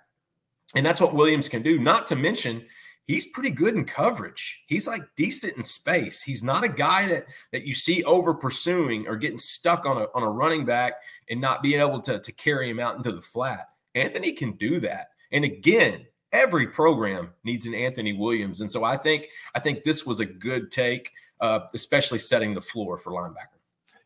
And 0.73 0.85
that's 0.85 1.01
what 1.01 1.13
Williams 1.13 1.49
can 1.49 1.63
do. 1.63 1.79
Not 1.79 2.07
to 2.07 2.15
mention, 2.15 2.65
he's 3.07 3.25
pretty 3.25 3.51
good 3.51 3.75
in 3.75 3.83
coverage. 3.83 4.63
He's 4.67 4.87
like 4.87 5.01
decent 5.17 5.57
in 5.57 5.65
space. 5.65 6.21
He's 6.21 6.43
not 6.43 6.63
a 6.63 6.69
guy 6.69 7.09
that 7.09 7.25
that 7.51 7.65
you 7.65 7.73
see 7.73 8.05
over 8.05 8.33
pursuing 8.33 9.05
or 9.05 9.17
getting 9.17 9.37
stuck 9.37 9.85
on 9.85 9.97
a 9.97 10.05
on 10.15 10.23
a 10.23 10.31
running 10.31 10.63
back 10.63 10.93
and 11.29 11.41
not 11.41 11.61
being 11.61 11.81
able 11.81 11.99
to 12.03 12.19
to 12.19 12.31
carry 12.31 12.69
him 12.69 12.79
out 12.79 12.95
into 12.95 13.11
the 13.11 13.21
flat. 13.21 13.67
Anthony 13.95 14.31
can 14.31 14.53
do 14.53 14.79
that. 14.79 15.09
And 15.33 15.43
again, 15.43 16.05
every 16.31 16.67
program 16.67 17.33
needs 17.43 17.65
an 17.65 17.73
Anthony 17.73 18.13
Williams. 18.13 18.61
And 18.61 18.71
so 18.71 18.83
I 18.83 18.97
think 18.97 19.27
I 19.55 19.59
think 19.59 19.83
this 19.83 20.05
was 20.05 20.19
a 20.19 20.25
good 20.25 20.71
take, 20.71 21.11
uh, 21.39 21.61
especially 21.73 22.19
setting 22.19 22.53
the 22.53 22.61
floor 22.61 22.97
for 22.97 23.11
linebacker. 23.11 23.59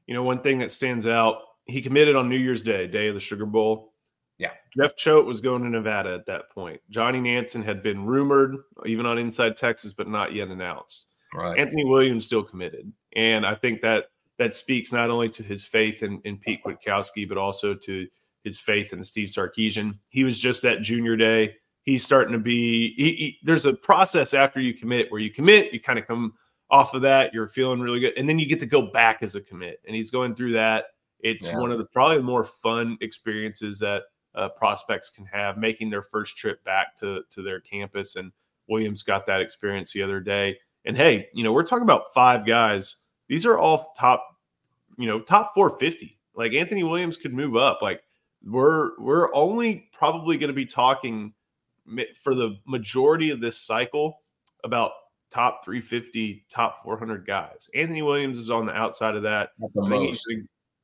You 0.07 0.13
know, 0.13 0.23
one 0.23 0.41
thing 0.41 0.59
that 0.59 0.71
stands 0.71 1.07
out, 1.07 1.41
he 1.65 1.81
committed 1.81 2.15
on 2.15 2.29
New 2.29 2.37
Year's 2.37 2.61
Day, 2.61 2.87
day 2.87 3.07
of 3.07 3.15
the 3.15 3.19
Sugar 3.19 3.45
Bowl. 3.45 3.93
Yeah. 4.37 4.51
Jeff 4.75 4.95
Choate 4.95 5.25
was 5.25 5.41
going 5.41 5.63
to 5.63 5.69
Nevada 5.69 6.13
at 6.13 6.25
that 6.25 6.49
point. 6.49 6.81
Johnny 6.89 7.21
Nansen 7.21 7.63
had 7.63 7.81
been 7.81 8.05
rumored, 8.05 8.57
even 8.85 9.05
on 9.05 9.17
Inside 9.17 9.55
Texas, 9.55 9.93
but 9.93 10.07
not 10.07 10.33
yet 10.33 10.49
announced. 10.49 11.05
Right. 11.33 11.57
Anthony 11.57 11.85
Williams 11.85 12.25
still 12.25 12.43
committed. 12.43 12.91
And 13.15 13.45
I 13.45 13.55
think 13.55 13.81
that 13.81 14.05
that 14.37 14.53
speaks 14.53 14.91
not 14.91 15.09
only 15.09 15.29
to 15.29 15.43
his 15.43 15.63
faith 15.63 16.03
in, 16.03 16.21
in 16.25 16.37
Pete 16.37 16.61
Kwiatkowski, 16.63 17.27
but 17.27 17.37
also 17.37 17.73
to 17.73 18.07
his 18.43 18.59
faith 18.59 18.93
in 18.93 19.03
Steve 19.03 19.29
Sarkisian. 19.29 19.97
He 20.09 20.23
was 20.23 20.37
just 20.37 20.61
that 20.63 20.81
junior 20.81 21.15
day. 21.15 21.55
He's 21.85 22.03
starting 22.03 22.33
to 22.33 22.39
be, 22.39 22.93
he, 22.97 23.13
he, 23.13 23.39
there's 23.43 23.65
a 23.65 23.73
process 23.73 24.33
after 24.33 24.59
you 24.59 24.73
commit 24.73 25.11
where 25.11 25.21
you 25.21 25.31
commit, 25.31 25.71
you 25.71 25.79
kind 25.79 25.99
of 25.99 26.07
come 26.07 26.33
off 26.69 26.93
of 26.93 27.03
that, 27.03 27.33
you're 27.33 27.47
feeling 27.47 27.79
really 27.79 27.99
good. 27.99 28.13
And 28.17 28.27
then 28.27 28.39
you 28.39 28.47
get 28.47 28.59
to 28.61 28.65
go 28.65 28.81
back 28.91 29.21
as 29.21 29.35
a 29.35 29.41
commit. 29.41 29.81
And 29.85 29.95
he's 29.95 30.11
going 30.11 30.35
through 30.35 30.53
that. 30.53 30.85
It's 31.19 31.45
yeah. 31.45 31.57
one 31.57 31.71
of 31.71 31.77
the 31.77 31.85
probably 31.85 32.17
the 32.17 32.23
more 32.23 32.43
fun 32.43 32.97
experiences 33.01 33.79
that 33.79 34.03
uh, 34.35 34.49
prospects 34.49 35.09
can 35.09 35.25
have 35.25 35.57
making 35.57 35.89
their 35.89 36.01
first 36.01 36.37
trip 36.37 36.63
back 36.63 36.95
to 36.97 37.21
to 37.29 37.41
their 37.41 37.59
campus. 37.59 38.15
And 38.15 38.31
Williams 38.67 39.03
got 39.03 39.25
that 39.25 39.41
experience 39.41 39.91
the 39.91 40.03
other 40.03 40.19
day. 40.19 40.57
And 40.85 40.95
hey, 40.95 41.27
you 41.33 41.43
know, 41.43 41.51
we're 41.51 41.63
talking 41.63 41.83
about 41.83 42.13
five 42.13 42.45
guys. 42.45 42.97
These 43.27 43.45
are 43.45 43.57
all 43.57 43.93
top, 43.97 44.23
you 44.97 45.07
know, 45.07 45.19
top 45.19 45.53
450. 45.55 46.19
Like 46.35 46.53
Anthony 46.53 46.83
Williams 46.83 47.17
could 47.17 47.33
move 47.33 47.55
up. 47.55 47.81
Like 47.81 48.01
we're 48.43 48.91
we're 48.99 49.33
only 49.33 49.89
probably 49.93 50.37
going 50.37 50.49
to 50.49 50.53
be 50.53 50.65
talking 50.65 51.33
for 52.21 52.33
the 52.35 52.57
majority 52.65 53.29
of 53.29 53.39
this 53.39 53.57
cycle 53.57 54.19
about 54.63 54.91
top 55.31 55.63
350, 55.65 56.45
top 56.51 56.81
400 56.83 57.25
guys. 57.25 57.69
Anthony 57.75 58.01
Williams 58.01 58.37
is 58.37 58.49
on 58.49 58.65
the 58.65 58.73
outside 58.73 59.15
of 59.15 59.23
that. 59.23 59.49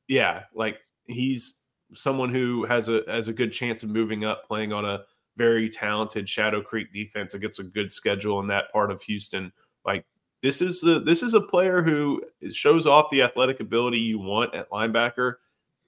yeah, 0.08 0.44
like 0.54 0.78
he's 1.06 1.60
someone 1.94 2.32
who 2.32 2.64
has 2.64 2.88
a 2.88 3.02
has 3.06 3.28
a 3.28 3.32
good 3.32 3.52
chance 3.52 3.82
of 3.82 3.90
moving 3.90 4.24
up, 4.24 4.46
playing 4.46 4.72
on 4.72 4.84
a 4.84 5.04
very 5.36 5.68
talented 5.68 6.28
Shadow 6.28 6.62
Creek 6.62 6.92
defense 6.92 7.32
that 7.32 7.38
gets 7.38 7.58
a 7.58 7.64
good 7.64 7.90
schedule 7.90 8.40
in 8.40 8.46
that 8.48 8.70
part 8.72 8.90
of 8.90 9.02
Houston. 9.02 9.52
Like 9.84 10.04
this 10.42 10.60
is 10.60 10.80
the 10.80 11.00
this 11.00 11.22
is 11.22 11.34
a 11.34 11.40
player 11.40 11.82
who 11.82 12.22
shows 12.50 12.86
off 12.86 13.10
the 13.10 13.22
athletic 13.22 13.60
ability 13.60 13.98
you 13.98 14.18
want 14.18 14.54
at 14.54 14.70
linebacker, 14.70 15.34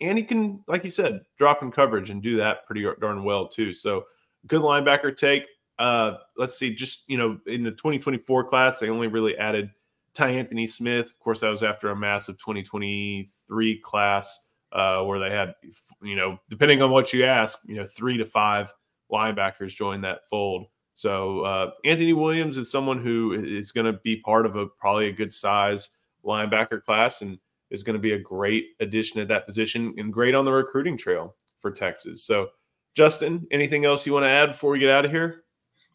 and 0.00 0.16
he 0.16 0.24
can, 0.24 0.62
like 0.66 0.84
you 0.84 0.90
said, 0.90 1.20
drop 1.38 1.62
in 1.62 1.70
coverage 1.70 2.10
and 2.10 2.22
do 2.22 2.36
that 2.38 2.66
pretty 2.66 2.86
darn 3.00 3.24
well 3.24 3.48
too. 3.48 3.72
So 3.72 4.04
good 4.46 4.62
linebacker 4.62 5.16
take. 5.16 5.44
Uh, 5.78 6.18
let's 6.36 6.56
see, 6.58 6.74
just 6.74 7.08
you 7.08 7.18
know, 7.18 7.38
in 7.46 7.64
the 7.64 7.70
2024 7.70 8.44
class, 8.44 8.78
they 8.78 8.88
only 8.88 9.08
really 9.08 9.36
added 9.36 9.70
Ty'Anthony 10.14 10.68
Smith. 10.68 11.06
Of 11.06 11.18
course, 11.18 11.40
that 11.40 11.48
was 11.48 11.62
after 11.62 11.90
a 11.90 11.96
massive 11.96 12.38
2023 12.38 13.80
class 13.80 14.46
uh, 14.72 15.02
where 15.02 15.18
they 15.18 15.30
had, 15.30 15.54
you 16.02 16.16
know, 16.16 16.38
depending 16.48 16.82
on 16.82 16.90
what 16.90 17.12
you 17.12 17.24
ask, 17.24 17.58
you 17.66 17.76
know, 17.76 17.86
three 17.86 18.16
to 18.16 18.24
five 18.24 18.72
linebackers 19.10 19.74
join 19.74 20.00
that 20.02 20.28
fold. 20.28 20.66
So 20.94 21.40
uh, 21.40 21.70
Anthony 21.84 22.12
Williams 22.12 22.56
is 22.56 22.70
someone 22.70 23.02
who 23.02 23.32
is 23.32 23.72
going 23.72 23.86
to 23.86 23.98
be 24.04 24.16
part 24.16 24.46
of 24.46 24.54
a 24.56 24.66
probably 24.66 25.08
a 25.08 25.12
good 25.12 25.32
size 25.32 25.98
linebacker 26.24 26.82
class 26.82 27.20
and 27.20 27.38
is 27.70 27.82
going 27.82 27.94
to 27.94 28.00
be 28.00 28.12
a 28.12 28.18
great 28.18 28.66
addition 28.80 29.20
at 29.20 29.28
that 29.28 29.46
position 29.46 29.94
and 29.98 30.12
great 30.12 30.34
on 30.34 30.44
the 30.44 30.52
recruiting 30.52 30.96
trail 30.96 31.34
for 31.58 31.70
Texas. 31.70 32.24
So, 32.24 32.48
Justin, 32.94 33.46
anything 33.50 33.84
else 33.84 34.06
you 34.06 34.12
want 34.12 34.24
to 34.24 34.30
add 34.30 34.52
before 34.52 34.70
we 34.70 34.78
get 34.78 34.90
out 34.90 35.04
of 35.04 35.10
here? 35.10 35.44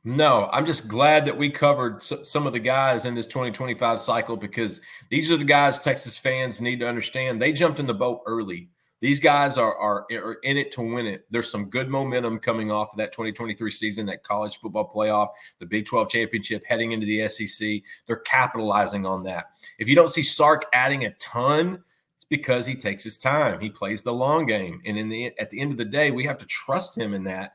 No, 0.03 0.49
I'm 0.53 0.65
just 0.65 0.87
glad 0.87 1.25
that 1.25 1.37
we 1.37 1.49
covered 1.49 2.01
some 2.01 2.47
of 2.47 2.53
the 2.53 2.59
guys 2.59 3.05
in 3.05 3.15
this 3.15 3.27
2025 3.27 3.99
cycle 3.99 4.37
because 4.37 4.81
these 5.09 5.29
are 5.29 5.37
the 5.37 5.43
guys 5.43 5.77
Texas 5.77 6.17
fans 6.17 6.61
need 6.61 6.79
to 6.79 6.87
understand. 6.87 7.41
They 7.41 7.51
jumped 7.51 7.79
in 7.79 7.87
the 7.87 7.93
boat 7.93 8.21
early. 8.25 8.69
These 9.01 9.19
guys 9.19 9.57
are, 9.57 9.75
are, 9.75 10.05
are 10.11 10.37
in 10.43 10.57
it 10.57 10.71
to 10.73 10.81
win 10.81 11.05
it. 11.05 11.25
There's 11.29 11.49
some 11.49 11.69
good 11.69 11.89
momentum 11.89 12.39
coming 12.39 12.71
off 12.71 12.91
of 12.91 12.97
that 12.97 13.11
2023 13.11 13.71
season, 13.71 14.05
that 14.07 14.23
college 14.23 14.59
football 14.59 14.91
playoff, 14.93 15.29
the 15.59 15.65
Big 15.65 15.85
12 15.85 16.09
championship, 16.09 16.63
heading 16.65 16.91
into 16.91 17.05
the 17.05 17.27
SEC. 17.29 17.81
They're 18.07 18.17
capitalizing 18.17 19.05
on 19.05 19.23
that. 19.23 19.51
If 19.79 19.87
you 19.87 19.95
don't 19.95 20.09
see 20.09 20.23
Sark 20.23 20.65
adding 20.73 21.05
a 21.05 21.11
ton, 21.11 21.83
because 22.29 22.65
he 22.65 22.75
takes 22.75 23.03
his 23.03 23.17
time. 23.17 23.59
He 23.59 23.69
plays 23.69 24.03
the 24.03 24.13
long 24.13 24.45
game, 24.45 24.81
and 24.85 24.97
in 24.97 25.09
the 25.09 25.33
at 25.39 25.49
the 25.49 25.59
end 25.59 25.71
of 25.71 25.77
the 25.77 25.85
day, 25.85 26.11
we 26.11 26.23
have 26.25 26.37
to 26.37 26.45
trust 26.45 26.97
him 26.97 27.13
in 27.13 27.23
that 27.25 27.53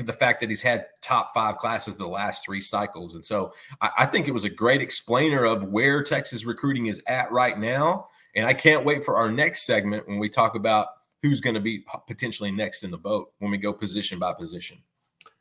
the 0.00 0.12
fact 0.12 0.40
that 0.40 0.48
he's 0.48 0.62
had 0.62 0.86
top 1.00 1.32
five 1.32 1.56
classes 1.56 1.96
the 1.96 2.06
last 2.06 2.44
three 2.44 2.60
cycles. 2.60 3.14
And 3.14 3.24
so 3.24 3.52
I, 3.80 3.90
I, 3.98 4.06
think 4.06 4.26
it 4.26 4.32
was 4.32 4.42
a 4.42 4.50
great 4.50 4.82
explainer 4.82 5.44
of 5.44 5.64
where 5.64 6.02
Texas 6.02 6.44
recruiting 6.44 6.86
is 6.86 7.00
at 7.06 7.30
right 7.30 7.56
now. 7.56 8.08
And 8.34 8.44
I 8.44 8.54
can't 8.54 8.84
wait 8.84 9.04
for 9.04 9.16
our 9.16 9.30
next 9.30 9.64
segment 9.64 10.08
when 10.08 10.18
we 10.18 10.28
talk 10.28 10.56
about 10.56 10.88
who's 11.22 11.40
going 11.40 11.54
to 11.54 11.60
be 11.60 11.84
potentially 12.08 12.50
next 12.50 12.82
in 12.82 12.90
the 12.90 12.98
boat 12.98 13.32
when 13.38 13.50
we 13.50 13.58
go 13.58 13.72
position 13.72 14.18
by 14.18 14.32
position. 14.32 14.78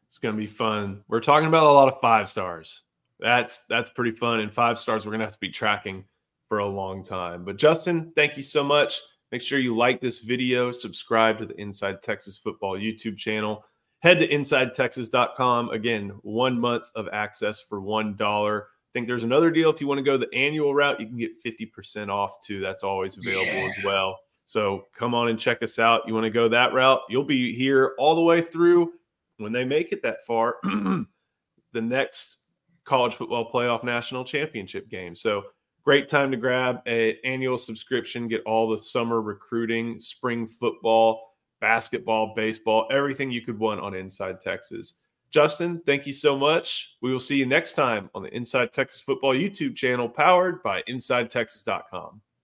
It's 0.07 0.19
going 0.19 0.35
to 0.35 0.39
be 0.39 0.47
fun. 0.47 1.03
We're 1.07 1.19
talking 1.19 1.47
about 1.47 1.65
a 1.65 1.71
lot 1.71 1.91
of 1.91 1.99
five 1.99 2.29
stars. 2.29 2.83
That's 3.19 3.65
that's 3.65 3.89
pretty 3.89 4.11
fun. 4.11 4.41
And 4.41 4.53
five 4.53 4.77
stars 4.77 5.05
we're 5.05 5.11
going 5.11 5.21
to 5.21 5.25
have 5.25 5.33
to 5.33 5.39
be 5.39 5.49
tracking 5.49 6.05
for 6.53 6.59
a 6.59 6.67
long 6.67 7.03
time. 7.03 7.43
But 7.43 7.57
Justin, 7.57 8.11
thank 8.15 8.37
you 8.37 8.43
so 8.43 8.63
much. 8.63 9.01
Make 9.31 9.41
sure 9.41 9.57
you 9.57 9.75
like 9.75 9.99
this 9.99 10.19
video, 10.19 10.71
subscribe 10.71 11.39
to 11.39 11.47
the 11.47 11.59
Inside 11.59 12.03
Texas 12.03 12.37
Football 12.37 12.77
YouTube 12.77 13.17
channel 13.17 13.65
head 14.03 14.19
to 14.19 14.27
insidetexas.com. 14.27 15.69
Again, 15.71 16.09
one 16.21 16.59
month 16.59 16.91
of 16.93 17.07
access 17.11 17.59
for 17.59 17.81
$1. 17.81 18.61
I 18.61 18.61
think 18.93 19.07
there's 19.07 19.23
another 19.23 19.49
deal. 19.49 19.71
If 19.71 19.81
you 19.81 19.87
want 19.87 19.97
to 19.97 20.03
go 20.03 20.15
the 20.15 20.31
annual 20.31 20.75
route, 20.75 20.99
you 20.99 21.07
can 21.07 21.17
get 21.17 21.41
50% 21.43 22.09
off 22.09 22.39
too. 22.41 22.59
That's 22.59 22.83
always 22.83 23.17
available 23.17 23.51
yeah. 23.51 23.71
as 23.75 23.83
well. 23.83 24.19
So 24.45 24.83
come 24.93 25.15
on 25.15 25.29
and 25.29 25.39
check 25.39 25.63
us 25.63 25.79
out. 25.79 26.01
You 26.05 26.13
want 26.13 26.25
to 26.25 26.29
go 26.29 26.47
that 26.49 26.73
route? 26.73 26.99
You'll 27.09 27.23
be 27.23 27.55
here 27.55 27.93
all 27.97 28.13
the 28.13 28.21
way 28.21 28.41
through 28.41 28.93
when 29.37 29.53
they 29.53 29.63
make 29.63 29.91
it 29.91 30.03
that 30.03 30.23
far. 30.25 30.57
the 30.63 31.81
next 31.81 32.43
college 32.83 33.15
football 33.15 33.49
playoff 33.49 33.83
national 33.83 34.23
championship 34.23 34.89
game. 34.89 35.15
So 35.15 35.43
great 35.83 36.07
time 36.07 36.31
to 36.31 36.37
grab 36.37 36.81
an 36.85 37.13
annual 37.23 37.57
subscription, 37.57 38.27
get 38.27 38.43
all 38.43 38.69
the 38.69 38.77
summer 38.77 39.21
recruiting, 39.21 39.99
spring 39.99 40.47
football 40.47 41.33
basketball, 41.63 42.33
baseball, 42.35 42.85
everything 42.91 43.31
you 43.31 43.39
could 43.39 43.57
want 43.57 43.79
on 43.79 43.95
Inside 43.95 44.41
Texas. 44.41 44.95
Justin, 45.31 45.81
thank 45.85 46.05
you 46.05 46.11
so 46.11 46.37
much. 46.37 46.97
We 47.01 47.09
will 47.09 47.21
see 47.21 47.37
you 47.37 47.45
next 47.45 47.73
time 47.73 48.09
on 48.13 48.21
the 48.21 48.35
Inside 48.35 48.73
Texas 48.73 48.99
Football 48.99 49.33
YouTube 49.33 49.73
channel 49.73 50.09
powered 50.09 50.61
by 50.61 50.83
InsideTexas.com. 50.89 52.21